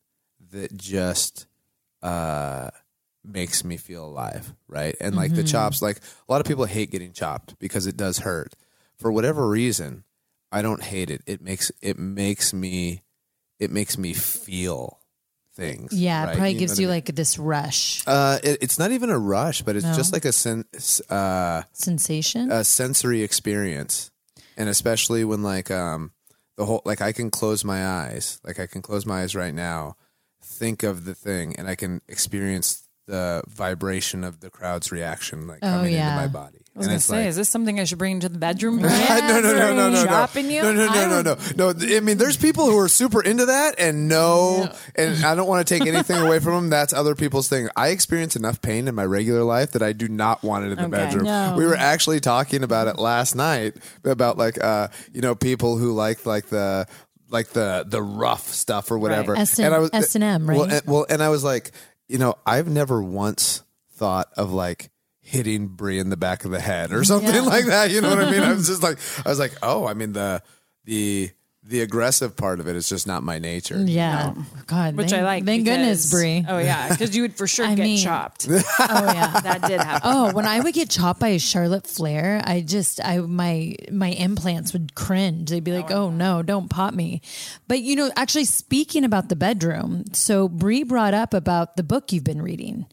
[0.52, 1.46] that just
[2.02, 2.70] uh,
[3.24, 4.94] makes me feel alive, right?
[5.00, 8.18] And like the chops, like a lot of people hate getting chopped because it does
[8.18, 8.54] hurt.
[8.96, 10.04] For whatever reason,
[10.52, 11.22] I don't hate it.
[11.26, 13.02] It makes it makes me
[13.58, 15.00] it makes me feel
[15.54, 15.92] things.
[15.92, 16.94] Yeah, it probably know gives what I you mean?
[16.96, 19.94] like this rush Uh, it, it's not even a rush, but it's No.
[19.94, 20.66] just like a sen-
[21.10, 22.50] uh, sensation.
[22.52, 24.10] a sensory experience
[24.56, 26.12] and especially when like um
[26.56, 29.54] the whole like i can close my eyes like i can close my eyes right
[29.54, 29.96] now
[30.42, 35.60] think of the thing and i can experience the vibration of the crowd's reaction like
[35.62, 36.10] Oh, coming yeah.
[36.12, 38.12] into my body I was and gonna say, like is this something I should bring
[38.12, 38.76] into the bedroom?
[38.82, 40.40] no, no, no, no, no, no, no.
[40.40, 40.62] you?
[40.62, 41.96] No, no, no, no, no, no.
[41.96, 45.66] I mean, there's people who are super into that, and no, and I don't want
[45.66, 46.70] to take anything away from them.
[46.70, 47.70] That's other people's thing.
[47.76, 50.76] I experience enough pain in my regular life that I do not want it in
[50.76, 50.90] the Okay.
[50.90, 51.24] bedroom.
[51.24, 51.54] No.
[51.56, 55.92] We were actually talking about it last night about like, uh, you know, people who
[55.94, 56.86] like like the
[57.30, 59.34] like the the rough stuff or whatever.
[59.34, 60.58] S and- S&M, right?
[60.58, 61.70] Well, and, well, and I was like,
[62.06, 63.62] you know, I've never once
[63.94, 64.90] thought of like
[65.26, 67.90] hitting Brie in the back of the head or something like that.
[67.90, 68.42] You know what I mean?
[68.42, 70.40] I was just like, I was like, oh, I mean the
[70.84, 71.30] the
[71.68, 73.76] the aggressive part of it is just not my nature.
[73.84, 74.34] yeah.
[74.68, 74.94] God.
[74.94, 75.44] Which thank, I like.
[75.44, 76.44] Thank goodness, Brie.
[76.48, 78.46] Oh yeah, because you would for sure I get mean- chopped.
[78.48, 78.54] Oh
[79.12, 79.40] yeah.
[79.40, 80.02] that did happen.
[80.04, 84.10] Oh, when I would get chopped by a Charlotte Flair, I just I my my
[84.10, 85.50] implants would cringe.
[85.50, 87.20] They'd be like, "Oh, oh no, don't pop me."
[87.66, 92.12] But you know, actually speaking about the bedroom, so Brie brought up about the book
[92.12, 92.86] you've been reading.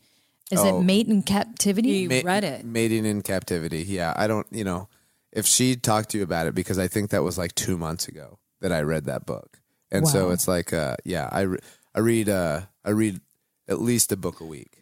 [0.53, 0.79] Is Oh.
[0.79, 2.07] it Mating in Captivity?
[2.07, 2.65] He read it.
[2.65, 3.83] Mating in captivity.
[3.87, 4.47] Yeah, I don't.
[4.51, 4.87] You know,
[5.31, 8.07] if she talked to you about it, because I think that was like two months
[8.07, 9.59] ago that I read that book,
[9.91, 11.59] and so it's like, uh, yeah, I re-
[11.95, 13.19] I read uh, I read
[13.67, 14.79] at least a book a week.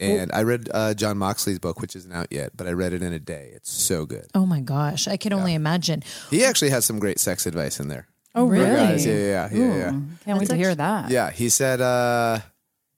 [0.00, 3.02] And I read uh, Jon Moxley's book, which isn't out yet, but I read it
[3.02, 3.50] in a day.
[3.52, 4.26] It's so good.
[4.32, 6.04] Oh my gosh, I can only imagine.
[6.30, 8.06] He actually has some great sex advice in there.
[8.32, 8.64] Oh Really?
[8.64, 8.76] really?
[8.76, 10.00] Guys, yeah, yeah, yeah, yeah, yeah.
[10.24, 11.10] Can't wait to hear that.
[11.10, 11.80] Yeah, he said.
[11.80, 12.38] Uh,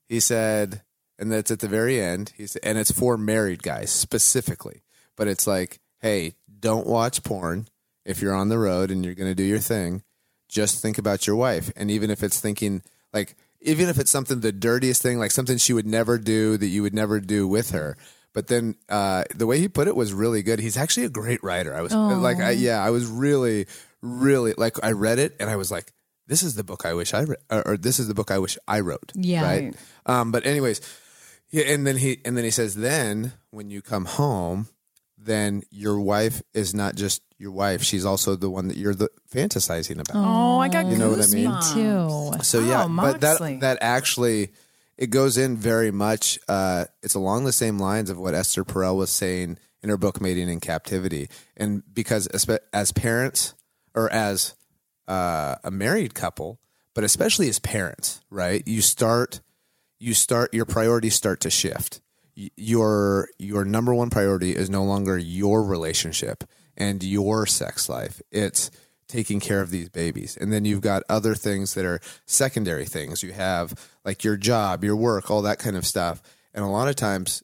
[0.09, 0.83] he said,
[1.21, 2.33] and that's at the very end.
[2.35, 4.81] He said, and it's for married guys specifically.
[5.15, 7.67] But it's like, hey, don't watch porn
[8.03, 10.03] if you're on the road and you're going to do your thing.
[10.49, 12.81] Just think about your wife, and even if it's thinking
[13.13, 16.67] like, even if it's something the dirtiest thing, like something she would never do that
[16.67, 17.95] you would never do with her.
[18.33, 20.59] But then uh, the way he put it was really good.
[20.59, 21.75] He's actually a great writer.
[21.75, 23.67] I was like, I, yeah, I was really,
[24.01, 24.83] really like.
[24.83, 25.93] I read it and I was like,
[26.27, 28.39] this is the book I wish I read, or, or this is the book I
[28.39, 29.11] wish I wrote.
[29.15, 29.43] Yeah.
[29.43, 29.75] Right.
[30.05, 30.81] Um, but anyways,
[31.51, 34.67] yeah, and then he and then he says, then when you come home,
[35.17, 39.09] then your wife is not just your wife; she's also the one that you're the
[39.33, 40.15] fantasizing about.
[40.15, 41.51] Oh, I got You know what I mean?
[41.73, 42.43] Too.
[42.43, 44.51] So yeah, Oh, but that that actually
[44.97, 46.39] it goes in very much.
[46.47, 50.21] Uh, it's along the same lines of what Esther Perel was saying in her book
[50.21, 53.53] "Mating in Captivity," and because espe- as parents
[53.93, 54.55] or as
[55.07, 56.59] uh, a married couple,
[56.93, 58.65] but especially as parents, right?
[58.67, 59.41] You start
[60.01, 62.01] you start your priorities start to shift.
[62.35, 66.43] Your your number one priority is no longer your relationship
[66.75, 68.19] and your sex life.
[68.31, 68.71] It's
[69.07, 70.37] taking care of these babies.
[70.37, 73.21] And then you've got other things that are secondary things.
[73.21, 76.23] You have like your job, your work, all that kind of stuff.
[76.53, 77.43] And a lot of times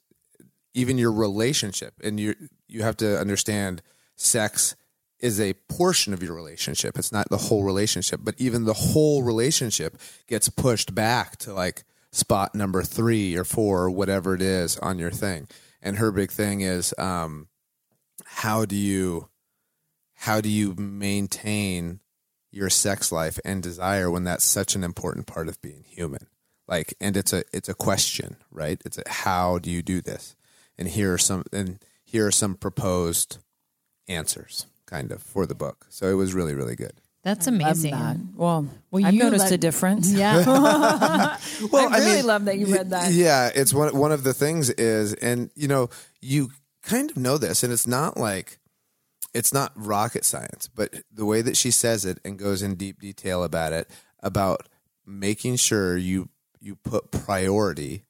[0.74, 2.34] even your relationship and you
[2.68, 3.84] you have to understand
[4.16, 4.76] sex
[5.20, 6.98] is a portion of your relationship.
[6.98, 11.84] It's not the whole relationship, but even the whole relationship gets pushed back to like
[12.18, 15.48] spot number 3 or 4 or whatever it is on your thing.
[15.82, 17.48] And her big thing is um
[18.26, 19.30] how do you
[20.16, 22.00] how do you maintain
[22.52, 26.28] your sex life and desire when that's such an important part of being human?
[26.68, 28.82] Like and it's a it's a question, right?
[28.84, 30.36] It's a how do you do this?
[30.78, 33.38] And here are some and here are some proposed
[34.08, 35.86] answers kind of for the book.
[35.90, 37.00] So it was really really good.
[37.28, 37.92] That's amazing.
[37.92, 38.16] that.
[38.36, 40.10] Well, Well, I've you noticed let- a difference.
[40.10, 40.38] Yeah.
[41.72, 43.12] Well, I really love that you read that.
[43.12, 45.90] Yeah, it's one one of the things is, and you know,
[46.22, 46.52] you
[46.84, 48.60] kind of know this, and it's not like
[49.34, 53.02] it's not rocket science, but the way that she says it and goes in deep
[53.02, 53.90] detail about it,
[54.24, 54.70] about
[55.06, 56.30] making sure you
[56.62, 58.06] you put priority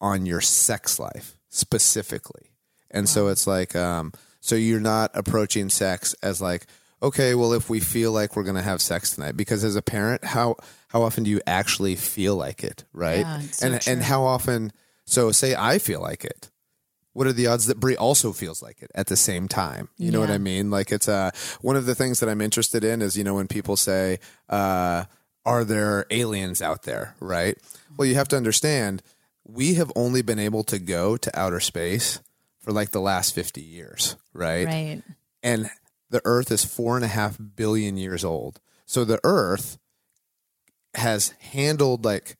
[0.00, 2.50] on your sex life specifically,
[2.90, 6.66] and so it's like, um, so you're not approaching sex as like.
[7.04, 9.82] Okay, well, if we feel like we're going to have sex tonight, because as a
[9.82, 10.56] parent, how
[10.88, 13.20] how often do you actually feel like it, right?
[13.20, 14.72] Yeah, it's so and and how often?
[15.04, 16.50] So, say I feel like it.
[17.12, 19.90] What are the odds that Brie also feels like it at the same time?
[19.98, 20.70] You know what I mean?
[20.70, 21.30] Like it's uh,
[21.60, 25.04] one of the things that I'm interested in is you know when people say, uh,
[25.44, 27.58] "Are there aliens out there?" Right?
[27.98, 29.02] Well, you have to understand
[29.46, 32.20] we have only been able to go to outer space
[32.60, 34.66] for like the last 50 years, right?
[34.66, 35.02] right.
[35.42, 35.68] and
[36.10, 38.60] the earth is four and a half billion years old.
[38.86, 39.78] So the earth
[40.94, 42.36] has handled like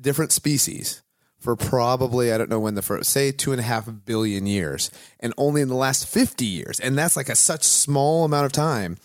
[0.00, 1.02] different species
[1.38, 4.90] for probably i don't know when the first say two and a half billion years
[5.20, 6.80] and only in the last 50 years.
[6.80, 8.96] And that's like a such small amount of time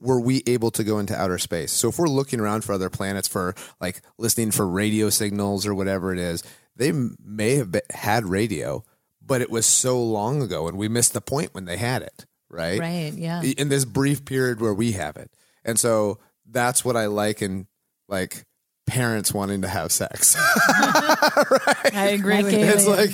[0.00, 1.72] were we able to go into outer space.
[1.72, 5.74] So if we're looking around for other planets for like listening for radio signals or
[5.74, 6.42] whatever it is
[6.76, 8.84] they may have been, had radio
[9.24, 12.26] but it was so long ago and we missed the point when they had it
[12.54, 13.12] right Right.
[13.14, 13.42] Yeah.
[13.42, 15.30] in this brief period where we have it.
[15.64, 16.18] And so
[16.50, 17.66] that's what I like in
[18.08, 18.44] like
[18.86, 20.36] parents wanting to have sex.
[20.68, 21.94] right?
[21.94, 22.58] I agree with you.
[22.60, 23.10] it's like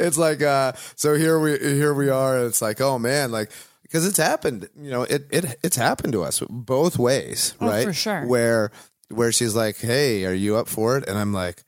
[0.00, 3.50] it's like uh so here we here we are and it's like oh man like
[3.82, 7.86] because it's happened you know it it it's happened to us both ways Oh, right
[7.86, 8.26] for sure.
[8.26, 8.70] where
[9.08, 11.62] where she's like hey are you up for it and I'm like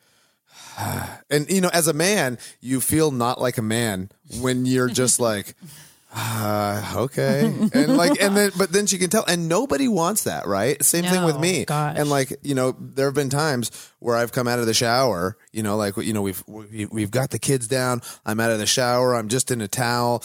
[1.30, 4.10] and you know as a man you feel not like a man
[4.40, 5.54] when you're just like
[6.18, 7.44] uh, okay.
[7.74, 10.82] And like and then but then she can tell and nobody wants that right?
[10.82, 11.66] Same thing with me.
[11.66, 11.96] Gosh.
[11.98, 15.36] and like you know there have been times where i've come out of the shower
[15.52, 18.58] you know like you know we've we, we've got the kids down i'm out of
[18.58, 20.22] the shower i'm just in a towel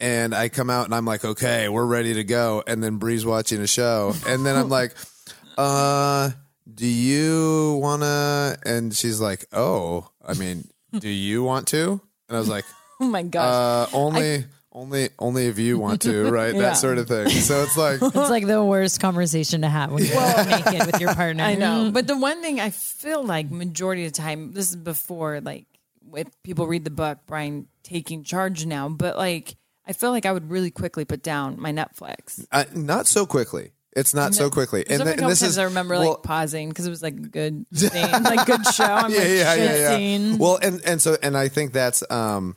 [0.00, 2.62] and i come out and i'm like okay we're ready to go.
[2.66, 4.94] And then Brie's watching a show and then i'm like
[5.58, 6.30] uh
[6.72, 10.68] do you wanna and she's like oh i mean
[10.98, 12.00] do you want to?
[12.28, 12.64] And i was like
[13.00, 13.88] oh my gosh.
[13.92, 14.44] uh, only,
[14.78, 16.54] only, only if you want to, right?
[16.54, 16.60] Yeah.
[16.60, 17.28] That sort of thing.
[17.28, 21.14] So it's like, It's like the worst conversation to have when you're naked with your
[21.14, 21.42] partner.
[21.42, 21.90] I know.
[21.92, 25.66] But the one thing I feel like majority of the time, this is before like
[26.02, 29.56] with people read the book, Bryan taking charge now, but like
[29.86, 32.46] I feel like I would really quickly put down my Netflix.
[32.52, 33.72] uh, not so quickly.
[33.96, 34.84] It's not so quickly.
[34.88, 37.02] And, a th- couple and this is I remember well, like pausing because it was
[37.02, 37.90] like a good scene,
[38.22, 38.84] like good show.
[38.84, 40.36] I'm yeah, like, yeah, yeah, yeah.
[40.38, 42.56] Well, and and so and I think that's um,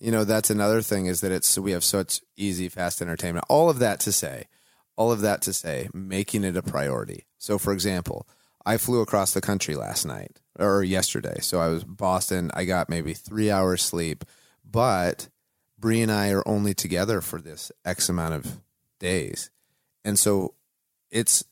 [0.00, 3.44] you know, that's another thing is that it's we have such easy, fast entertainment.
[3.48, 4.46] All of that to say,
[4.96, 7.26] all of that to say, making it a priority.
[7.38, 8.26] So, for example,
[8.64, 11.38] I flew across the country last night or yesterday.
[11.40, 12.50] So I was Boston.
[12.54, 14.24] I got maybe three hours sleep,
[14.64, 15.28] but
[15.78, 18.60] Brie and I are only together for this X amount of
[18.98, 19.50] days,
[20.04, 20.54] and so
[21.10, 21.44] it's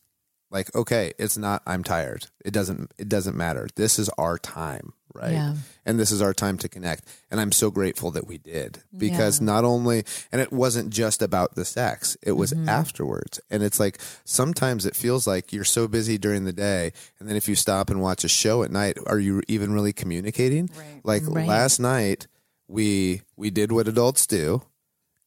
[0.51, 2.27] like okay it's not i'm tired.
[2.45, 3.69] It doesn't it doesn't matter.
[3.77, 5.33] This is our time right?
[5.33, 5.55] Yeah.
[5.87, 7.05] and this is our time to connect.
[7.31, 8.83] And i'm so grateful that we did.
[8.97, 12.17] Because not only and it wasn't just about the sex.
[12.23, 12.69] It was mm-hmm.
[12.69, 13.41] afterwards.
[13.51, 16.93] And it's like sometimes it feels like you're so busy during the day.
[17.19, 19.93] And then if you stop and watch a show at night are you even really
[19.93, 20.71] communicating?
[20.77, 21.01] Right.
[21.05, 21.49] like Right.
[21.49, 22.27] last night
[22.67, 24.63] we we did what adults do.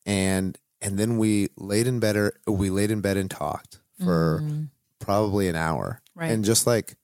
[0.06, 4.42] And and then we laid in bed or we laid in bed and talked for
[4.42, 4.70] mm.
[5.12, 6.02] Probably an hour.
[6.16, 6.32] Right.
[6.32, 6.96] and just like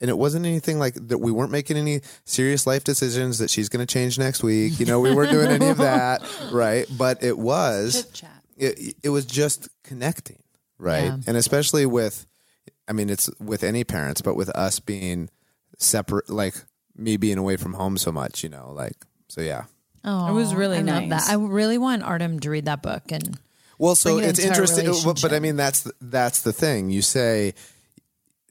[0.00, 3.68] and it wasn't anything like that we weren't making any serious life decisions that she's
[3.70, 4.78] going to change next week.
[4.80, 6.22] You know we weren't doing any of that.
[6.52, 6.86] Right.
[6.90, 8.06] But it was
[8.56, 10.42] it, it was just connecting.
[10.78, 11.04] Right.
[11.04, 11.18] Yeah.
[11.26, 12.26] and especially with
[12.88, 15.30] i mean it's with any parents but with us being
[15.78, 16.54] separate like
[16.96, 18.96] me being away from home so much you know like
[19.28, 19.64] so yeah.
[20.04, 21.28] Oh, It was really I love that.
[21.30, 23.38] I really want Artem to read that book and
[23.84, 26.90] Well, so it's interesting, but- but I mean that's the- that's the thing.
[26.90, 27.54] You say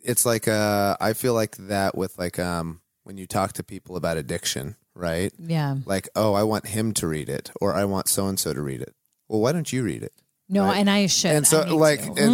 [0.03, 3.95] it's like uh, I feel like that with like um when you talk to people
[3.95, 5.33] about addiction, right?
[5.39, 5.75] yeah.
[5.85, 8.61] Like, oh, I want him to read it, or I want so and so to
[8.61, 8.93] read it.
[9.27, 10.13] Well, why don't you read it?
[10.49, 10.77] No, Right.
[10.77, 11.31] and I should.
[11.31, 12.23] And so, I need like, to.
[12.23, 12.33] and,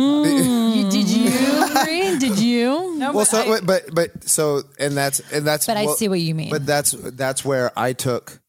[0.76, 1.30] You- did you,
[1.86, 2.18] Brie?
[2.20, 2.96] Did you?
[2.98, 5.66] No, well, but so I- but but so and that's and that's.
[5.66, 6.50] But I see what you mean.
[6.50, 8.42] But that's that's where I took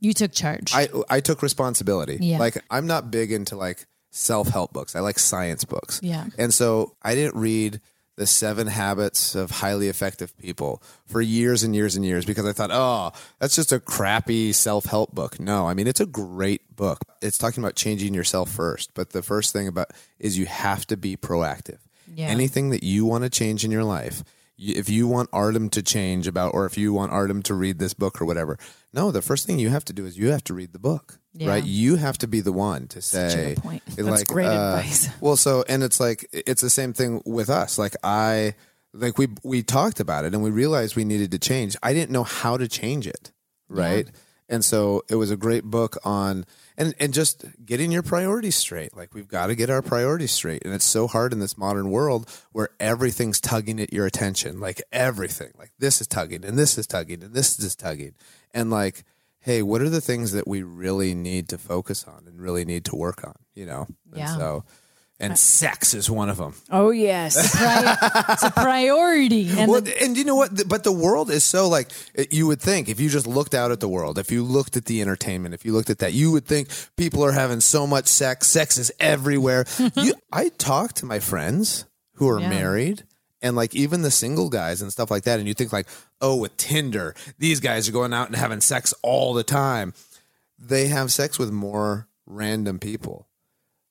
[0.00, 0.72] You took charge.
[0.74, 2.18] I I took responsibility.
[2.20, 2.38] Yeah.
[2.38, 4.94] Like I'm not big into like self help books.
[4.94, 6.00] I like science books.
[6.02, 6.26] Yeah.
[6.38, 7.80] And so I didn't read
[8.16, 12.52] the seven habits of highly effective people for years and years and years because I
[12.52, 13.10] thought, oh,
[13.40, 15.40] that's just a crappy self help book.
[15.40, 17.00] No, I mean it's a great book.
[17.20, 18.94] It's talking about changing yourself first.
[18.94, 19.90] But the first thing about
[20.20, 21.78] is you have to be proactive.
[22.14, 22.28] Yeah.
[22.28, 24.22] Anything that you want to change in your life,
[24.56, 27.94] if you want Artem to change about, or if you want Artem to read this
[27.94, 28.56] book or whatever,
[28.92, 31.18] no, the first thing you have to do is you have to read the book,
[31.36, 31.48] Yeah.
[31.48, 31.64] right?
[31.64, 33.82] You have to be the one to say, point.
[33.86, 35.08] That's like, great uh, advice.
[35.20, 37.76] Well, so and it's like it's the same thing with us.
[37.76, 38.54] Like I,
[38.92, 41.76] like we we talked about it and we realized we needed to change.
[41.82, 43.32] I didn't know how to change it,
[43.68, 44.08] right?
[44.48, 46.44] And so it was a great book on
[46.76, 48.96] and and just getting your priorities straight.
[48.96, 51.90] Like we've got to get our priorities straight, and it's so hard in this modern
[51.90, 54.60] world where everything's tugging at your attention.
[54.60, 58.14] Like everything, like this is tugging, and this is tugging, and this is tugging,
[58.52, 59.04] and like.
[59.44, 62.86] Hey, what are the things that we really need to focus on and really need
[62.86, 63.34] to work on?
[63.54, 64.36] You know, and Yeah.
[64.36, 64.64] so,
[65.20, 66.54] and sex is one of them.
[66.70, 67.36] Oh yes.
[67.36, 69.48] it's a priority.
[69.58, 70.66] And well, and you know what?
[70.68, 73.70] But the world is so like uh, you would think if you just looked out
[73.70, 76.32] at the world, if you looked at the entertainment, if you looked at that, you
[76.32, 78.46] would think people are having so much sex.
[78.48, 79.64] Sex is everywhere.
[79.94, 81.84] you, I talk to my friends
[82.14, 83.04] who are married.
[83.44, 85.86] And like even the single guys and stuff like that, and you think like,
[86.20, 89.92] oh, with Tinder, these guys are going out and having sex all the time.
[90.58, 93.28] They have sex with more random people,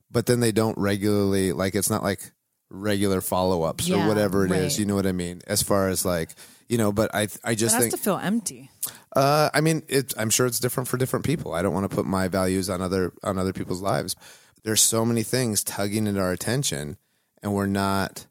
[0.10, 1.76] but then they don't regularly like.
[1.76, 2.32] It's not like
[2.70, 4.74] regular follow ups Yeah, or whatever it is.
[4.74, 4.80] right.
[4.80, 5.42] You know what I mean?
[5.46, 6.32] As far as like,
[6.68, 8.72] you know, but I I just has think to feel empty.
[9.16, 11.54] uh, I mean, it, I'm sure it's different for different people.
[11.54, 14.16] I don't want to put my values on other on other people's lives.
[14.64, 16.98] There's so many things tugging at our attention,
[17.44, 18.26] and we're not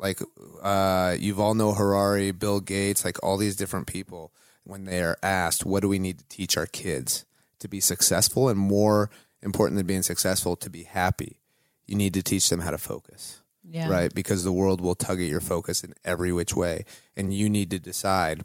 [0.00, 0.20] like
[0.62, 4.32] uh, Yuval Noah Harari, Bill Gates, like all these different people.
[4.64, 7.24] When they are asked, "What do we need to teach our kids
[7.60, 9.10] to be successful?" and more
[9.42, 11.38] important than being successful, to be happy,
[11.86, 13.40] you need to teach them how to focus
[13.70, 13.88] yeah.
[13.88, 14.12] right?
[14.14, 16.84] Because the world will tug at your focus in every which way,
[17.16, 18.44] and you need to decide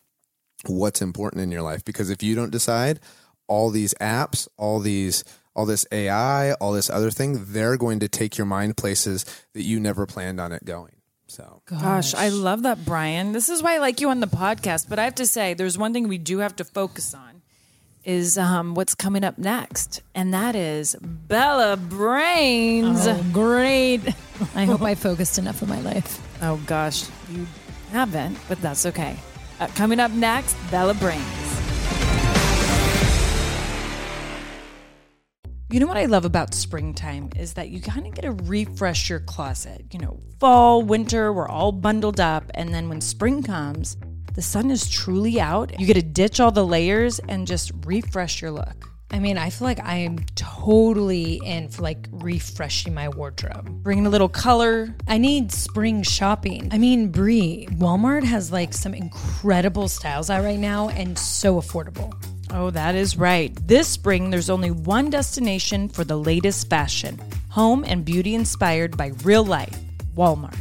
[0.66, 1.84] what's important in your life.
[1.84, 3.00] Because if you don't decide,
[3.48, 5.24] all these apps, all these,
[5.56, 9.64] all this AI, all this other thing, they're going to take your mind places that
[9.64, 10.95] you never planned on it going.
[11.36, 13.34] So Gosh, I love that, Bryan.
[13.34, 14.88] This is why I like you on the podcast.
[14.88, 17.42] But I have to say, there's one thing we do have to focus on
[18.06, 23.06] is um, what's coming up next, and that is Bella Brains.
[23.06, 24.00] Oh, great.
[24.56, 26.22] I hope I focused enough of my life.
[26.42, 27.46] Oh gosh, you
[27.92, 29.18] haven't, but that's okay.
[29.60, 31.45] Uh, coming up next, Bella Brains.
[35.76, 39.10] You know what I love about springtime is that you kind of get to refresh
[39.10, 39.84] your closet.
[39.92, 42.50] You know, fall, winter, we're all bundled up.
[42.54, 43.98] And then when spring comes,
[44.36, 45.78] the sun is truly out.
[45.78, 48.90] You get to ditch all the layers and just refresh your look.
[49.12, 53.70] I mean, I feel like I am totally in for like refreshing my wardrobe.
[53.84, 54.96] Bringing a little color.
[55.10, 56.70] I need spring shopping.
[56.72, 62.14] I mean, Brie, Walmart has like some incredible styles out right now and so affordable.
[62.58, 63.54] Oh, that is right.
[63.68, 69.12] This spring, there's only one destination for the latest fashion home and beauty inspired by
[69.24, 69.78] real life
[70.16, 70.58] Walmart.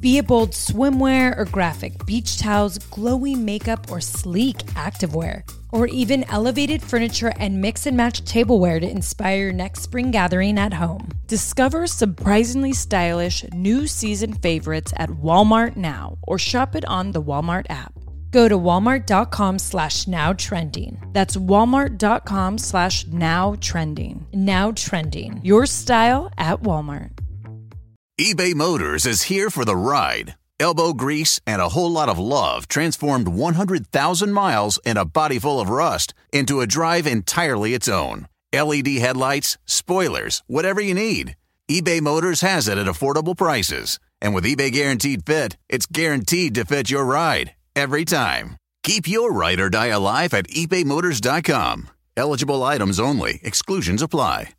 [0.00, 6.22] Be it bold swimwear or graphic beach towels, glowy makeup or sleek activewear, or even
[6.24, 11.08] elevated furniture and mix and match tableware to inspire your next spring gathering at home.
[11.26, 17.66] Discover surprisingly stylish new season favorites at Walmart now or shop it on the Walmart
[17.68, 17.92] app.
[18.34, 21.00] Go to walmart.com slash now trending.
[21.12, 24.26] That's walmart.com slash now trending.
[24.34, 25.40] Now trending.
[25.44, 27.10] Your style at Walmart.
[28.20, 30.34] eBay Motors is here for the ride.
[30.58, 35.60] Elbow grease and a whole lot of love transformed 100,000 miles and a body full
[35.60, 38.26] of rust into a drive entirely its own.
[38.52, 41.36] LED headlights, spoilers, whatever you need.
[41.70, 44.00] eBay Motors has it at affordable prices.
[44.20, 48.56] And with eBay Guaranteed Fit, it's guaranteed to fit your ride every time.
[48.82, 51.88] Keep your ride or die alive at ebaymotors.com.
[52.16, 54.50] Eligible items only, exclusions apply.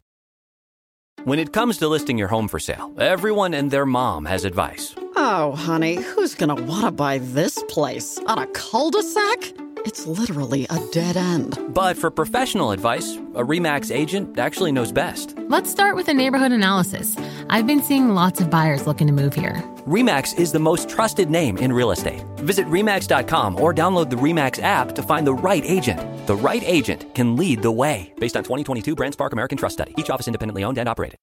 [1.23, 4.93] When it comes to listing your home for sale, everyone and their mom has advice.
[5.15, 8.19] Oh, honey, who's gonna wanna buy this place?
[8.27, 9.53] On a cul de sac?
[9.85, 11.59] It's literally a dead end.
[11.69, 15.37] But for professional advice, a REMAX agent actually knows best.
[15.47, 17.15] Let's start with a neighborhood analysis.
[17.51, 19.63] I've been seeing lots of buyers looking to move here.
[19.85, 22.23] REMAX is the most trusted name in real estate.
[22.37, 25.99] Visit REMAX.com or download the REMAX app to find the right agent.
[26.25, 28.11] The right agent can lead the way.
[28.19, 29.93] Based on 2022 BrandSpark American Trust Study.
[29.99, 31.19] Each office independently owned and operated.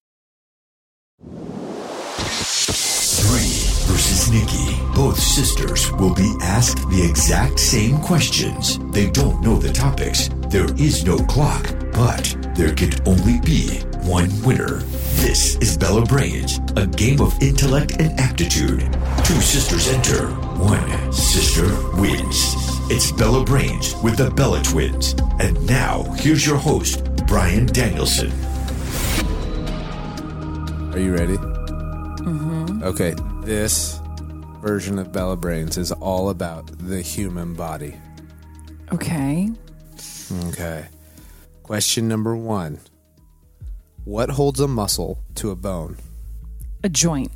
[3.26, 3.58] Brie
[3.90, 4.71] versus Nikki.
[4.95, 8.78] Both sisters will be asked the exact same questions.
[8.90, 10.28] They don't know the topics.
[10.49, 14.80] There is no clock, but there can only be one winner.
[15.24, 18.80] This is Bella Brains, a game of intellect and aptitude.
[19.24, 20.26] Two sisters enter,
[20.59, 21.66] one sister
[21.99, 22.55] wins.
[22.90, 25.14] It's Bella Brains with the Bella Twins.
[25.40, 28.30] And now, here's your host, Bryan Danielson.
[30.93, 31.38] Are you ready?
[31.38, 32.82] Mm-hmm.
[32.84, 33.14] Okay.
[33.43, 34.01] This
[34.62, 37.96] version of Bella Brains is all about the human body.
[38.92, 39.50] Okay.
[40.46, 40.86] Okay.
[41.62, 42.78] Question number one
[44.04, 45.96] What holds a muscle to a bone?
[46.84, 47.30] A joint.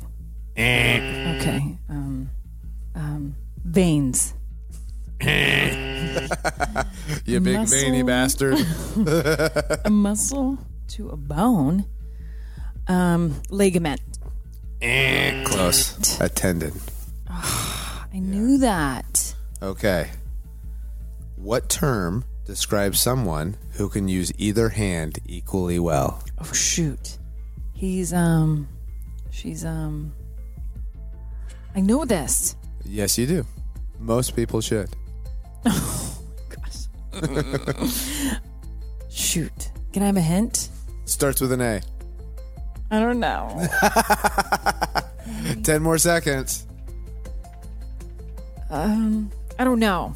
[0.57, 1.77] okay.
[1.89, 2.29] Um,
[2.95, 4.33] um, veins.
[7.25, 7.79] You big Muscle.
[7.79, 8.57] veiny bastard.
[9.85, 10.57] A muscle
[10.89, 11.85] to a bone.
[12.87, 13.99] Um, ligament.
[15.45, 16.19] Close.
[16.21, 16.73] A tendon.
[18.17, 19.35] I knew that.
[19.61, 20.09] Okay.
[21.35, 26.23] What term describes someone who can use either hand equally well?
[26.39, 27.19] Oh shoot.
[27.73, 28.67] He's um
[29.29, 30.11] she's um
[31.75, 32.55] I know this.
[32.83, 33.45] Yes, you do.
[33.99, 34.89] Most people should.
[35.65, 38.39] Oh my gosh.
[39.09, 39.71] shoot.
[39.93, 40.69] Can I have a hint?
[41.05, 41.81] Starts with an A.
[42.89, 43.67] I don't know.
[45.63, 46.66] 10 more seconds.
[48.69, 50.13] Um, I don't know.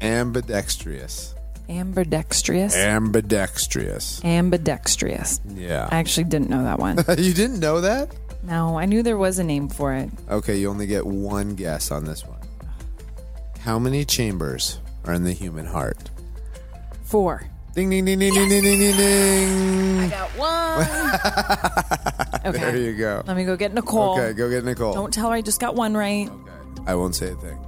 [0.00, 1.34] Ambidextrous.
[1.68, 2.76] Ambidextrous.
[2.76, 4.24] Ambidextrous.
[4.24, 5.40] Ambidextrous.
[5.54, 5.88] Yeah.
[5.90, 6.96] I actually didn't know that one.
[7.18, 8.14] you didn't know that?
[8.42, 10.10] No, I knew there was a name for it.
[10.28, 12.40] Okay, you only get one guess on this one.
[13.60, 16.10] How many chambers are in the human heart?
[17.04, 17.46] Four.
[17.74, 18.48] Ding ding ding ding yes.
[18.48, 19.98] ding ding ding ding.
[20.00, 22.54] I got one.
[22.54, 22.58] okay.
[22.58, 23.22] There you go.
[23.24, 24.18] Let me go get Nicole.
[24.18, 24.92] Okay, go get Nicole.
[24.92, 26.28] Don't tell her I just got one right.
[26.28, 26.51] Okay.
[26.86, 27.58] I won't say a thing.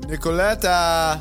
[0.00, 1.20] Nicoletta.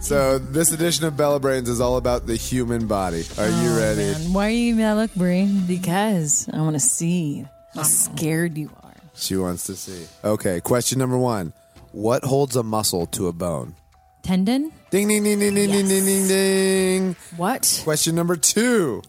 [0.00, 3.24] So this edition of Bella Brains is all about the human body.
[3.38, 4.02] Are you Oh, ready?
[4.04, 5.46] And why are you mad, look, Brie?
[5.66, 8.92] Because I want to see how scared you are.
[9.14, 10.06] She wants to see.
[10.24, 11.52] Okay, question number one.
[11.92, 13.74] What holds a muscle to a bone?
[14.22, 14.70] Tendon?
[14.90, 17.16] Ding ding ding ding ding ding ding ding ding.
[17.36, 17.80] What?
[17.84, 19.02] Question number two.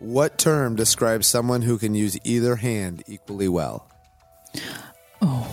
[0.00, 3.88] What term describes someone who can use either hand equally well?
[5.22, 5.48] Oh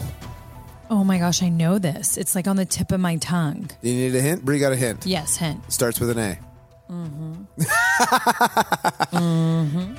[1.03, 2.17] my gosh, I know this.
[2.17, 3.69] It's like on the tip of my tongue.
[3.81, 4.43] You need a hint?
[4.43, 5.05] Brie got a hint.
[5.05, 5.71] Yes, hint.
[5.71, 6.37] Starts with an A.
[6.91, 7.43] Mm-hmm.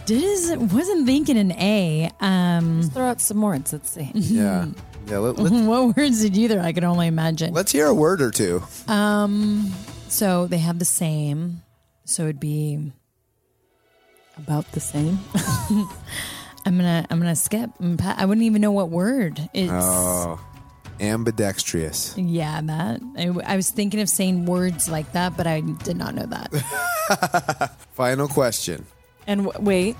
[0.04, 2.10] Did wasn't thinking an A.
[2.20, 3.72] Um, Throw out some words.
[3.72, 4.10] Let's see.
[4.14, 4.66] Yeah.
[5.06, 5.18] Yeah.
[5.18, 6.60] Let, let, what words did you throw?
[6.60, 7.52] I can only imagine.
[7.54, 8.62] let's hear a word or two.
[8.88, 9.72] Um,
[10.08, 11.62] so they have the same.
[12.04, 12.92] So it'd be.
[14.38, 15.18] About the same.
[16.64, 17.06] I'm gonna.
[17.10, 17.70] I'm gonna skip.
[17.80, 19.70] I'm pa- I wouldn't even know what word it's.
[19.72, 20.40] Oh,
[21.02, 22.14] ambidextrous.
[22.16, 23.00] Yeah, that.
[23.16, 27.74] I, I was thinking of saying words like that, but I did not know that.
[27.92, 28.86] Final question.
[29.26, 29.96] And w- wait,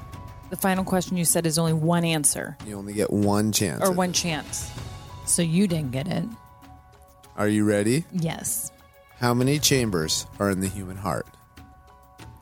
[0.51, 3.83] the final question you said is only one answer You only get one chance.
[3.87, 4.15] or one it.
[4.15, 4.71] chance.
[5.27, 6.25] so you didn't get it.
[7.37, 8.05] Are you ready?
[8.13, 8.71] Yes.
[9.19, 11.27] How many chambers are in the human heart?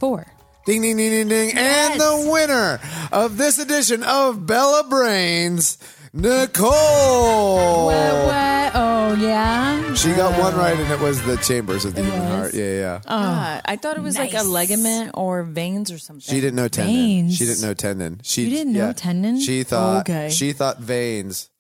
[0.01, 0.27] Four.
[0.67, 1.53] Ding ding ding ding ding.
[1.57, 2.81] And the winner
[3.13, 5.79] of this edition of Bella Brains,
[6.13, 7.87] Nicole.
[7.87, 8.73] What, what?
[8.75, 9.95] Oh yeah.
[9.95, 12.29] She got one right, and it was the chambers of the human was?
[12.31, 12.55] heart.
[12.55, 13.01] Yeah, yeah.
[13.07, 14.47] Ah, I thought it was like a nice.
[14.47, 16.21] ligament or veins or something.
[16.35, 16.95] She didn't know tendon.
[16.95, 17.37] Veins.
[17.37, 18.21] She didn't know tendon.
[18.23, 19.41] She You didn't know tendon?
[19.41, 20.01] She thought.
[20.09, 20.31] Okay.
[20.31, 21.51] She thought veins.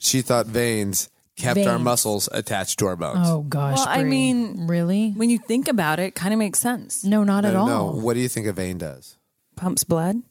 [0.00, 1.84] She thought veins kept our Veins.
[1.84, 3.28] muscles attached to our bones.
[3.28, 3.76] Oh gosh.
[3.78, 4.10] Well, I Brie.
[4.10, 5.10] mean- really?
[5.12, 7.04] When you think about it, kind of makes sense.
[7.04, 7.66] No, not at no, all.
[7.66, 7.84] no.
[8.00, 9.16] What do you think a vein does?
[9.56, 10.22] Pumps blood.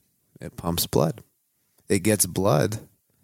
[0.41, 1.23] It pumps blood.
[1.89, 2.79] It gets blood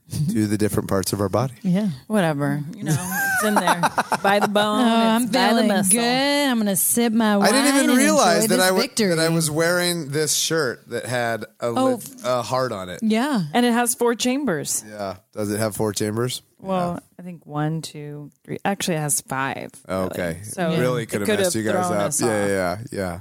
[0.10, 1.54] to the different parts of our body.
[1.64, 1.90] Yeah.
[2.08, 2.64] Whatever.
[2.76, 3.82] You know, it's in there.
[4.24, 4.80] by the bone.
[4.80, 5.98] Oh, I'm it's by the feeling muscle.
[6.00, 6.48] good.
[6.50, 7.50] I'm gonna sip my wine.
[7.50, 9.08] I didn't even and realize enjoy that I, this victory.
[9.10, 11.86] that I was wearing this shirt that had a, Oh.
[11.96, 13.00] lit- a heart on it.
[13.04, 13.44] Yeah.
[13.54, 14.84] And it has four chambers.
[14.88, 15.18] Yeah.
[15.34, 16.42] Does it have four chambers?
[16.60, 18.58] Well, I think one, two, three.
[18.66, 19.70] Actually, it has five.
[19.88, 20.28] Okay.
[20.28, 20.44] really.
[20.44, 22.08] So really it could have messed you guys thrown up.
[22.08, 22.50] us Yeah, off.
[22.50, 23.20] yeah, yeah.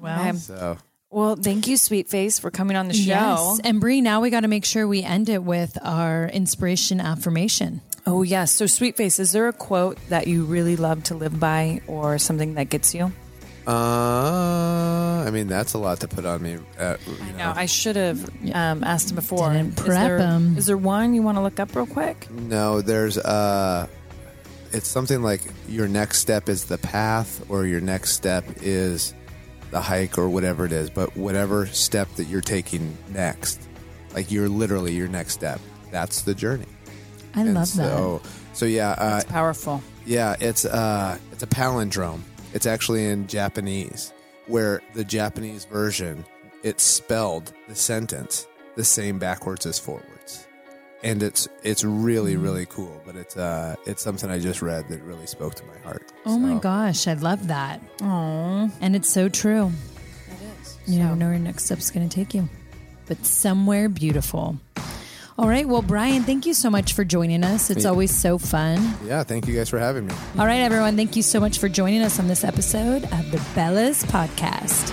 [0.00, 0.20] Well.
[0.28, 0.38] Okay.
[0.38, 0.78] So
[1.12, 3.02] Well, thank you, Sweet Face, for coming on the show.
[3.02, 3.60] Yes.
[3.64, 7.82] And Brie, now we got to make sure we end it with our inspiration affirmation.
[8.06, 8.50] Oh, yes.
[8.50, 12.16] So, Sweet Face, is there a quote that you really love to live by or
[12.18, 13.12] something that gets you?
[13.66, 16.58] Uh, I mean, that's a lot to put on me.
[16.78, 17.36] Uh, you I know.
[17.38, 17.52] know.
[17.54, 19.52] I should have um, asked him before.
[19.52, 20.56] Didn't Is prep there- him.
[20.56, 22.28] Is there one you want to look up real quick?
[22.30, 23.86] No, there's uh
[24.72, 29.12] it's something like your next step is the path or your next step is
[29.72, 33.60] the hike or whatever it is, but whatever step that you're taking next,
[34.14, 35.60] like you're literally your next step.
[35.90, 36.66] That's the journey.
[37.34, 37.88] I And love that.
[37.88, 39.82] so, So yeah, uh, It's powerful.
[40.06, 42.20] yeah, it's uh it's a palindrome.
[42.54, 44.12] It's actually in Japanese,
[44.46, 46.24] where the Japanese version
[46.62, 48.46] it's spelled the sentence
[48.76, 50.06] the same backwards as forwards,
[51.02, 52.42] and it's it's really Mm.
[52.42, 53.00] really cool.
[53.06, 56.12] But it's uh it's something I just read that really spoke to my heart.
[56.26, 57.80] Oh my gosh, I love that.
[57.98, 58.70] Aww.
[58.80, 59.72] And it's so true.
[60.28, 60.78] It is.
[60.86, 62.48] You never know where your next step's going to take you,
[63.06, 64.56] but somewhere beautiful.
[65.38, 65.66] All right.
[65.66, 67.70] Well, Bryan, thank you so much for joining us.
[67.70, 67.90] It's Yeah.
[67.90, 68.94] always so fun.
[69.06, 70.14] Yeah, thank you guys for having me.
[70.38, 70.94] All right, everyone.
[70.94, 74.92] Thank you so much for joining us on this episode of the Bellas Podcast.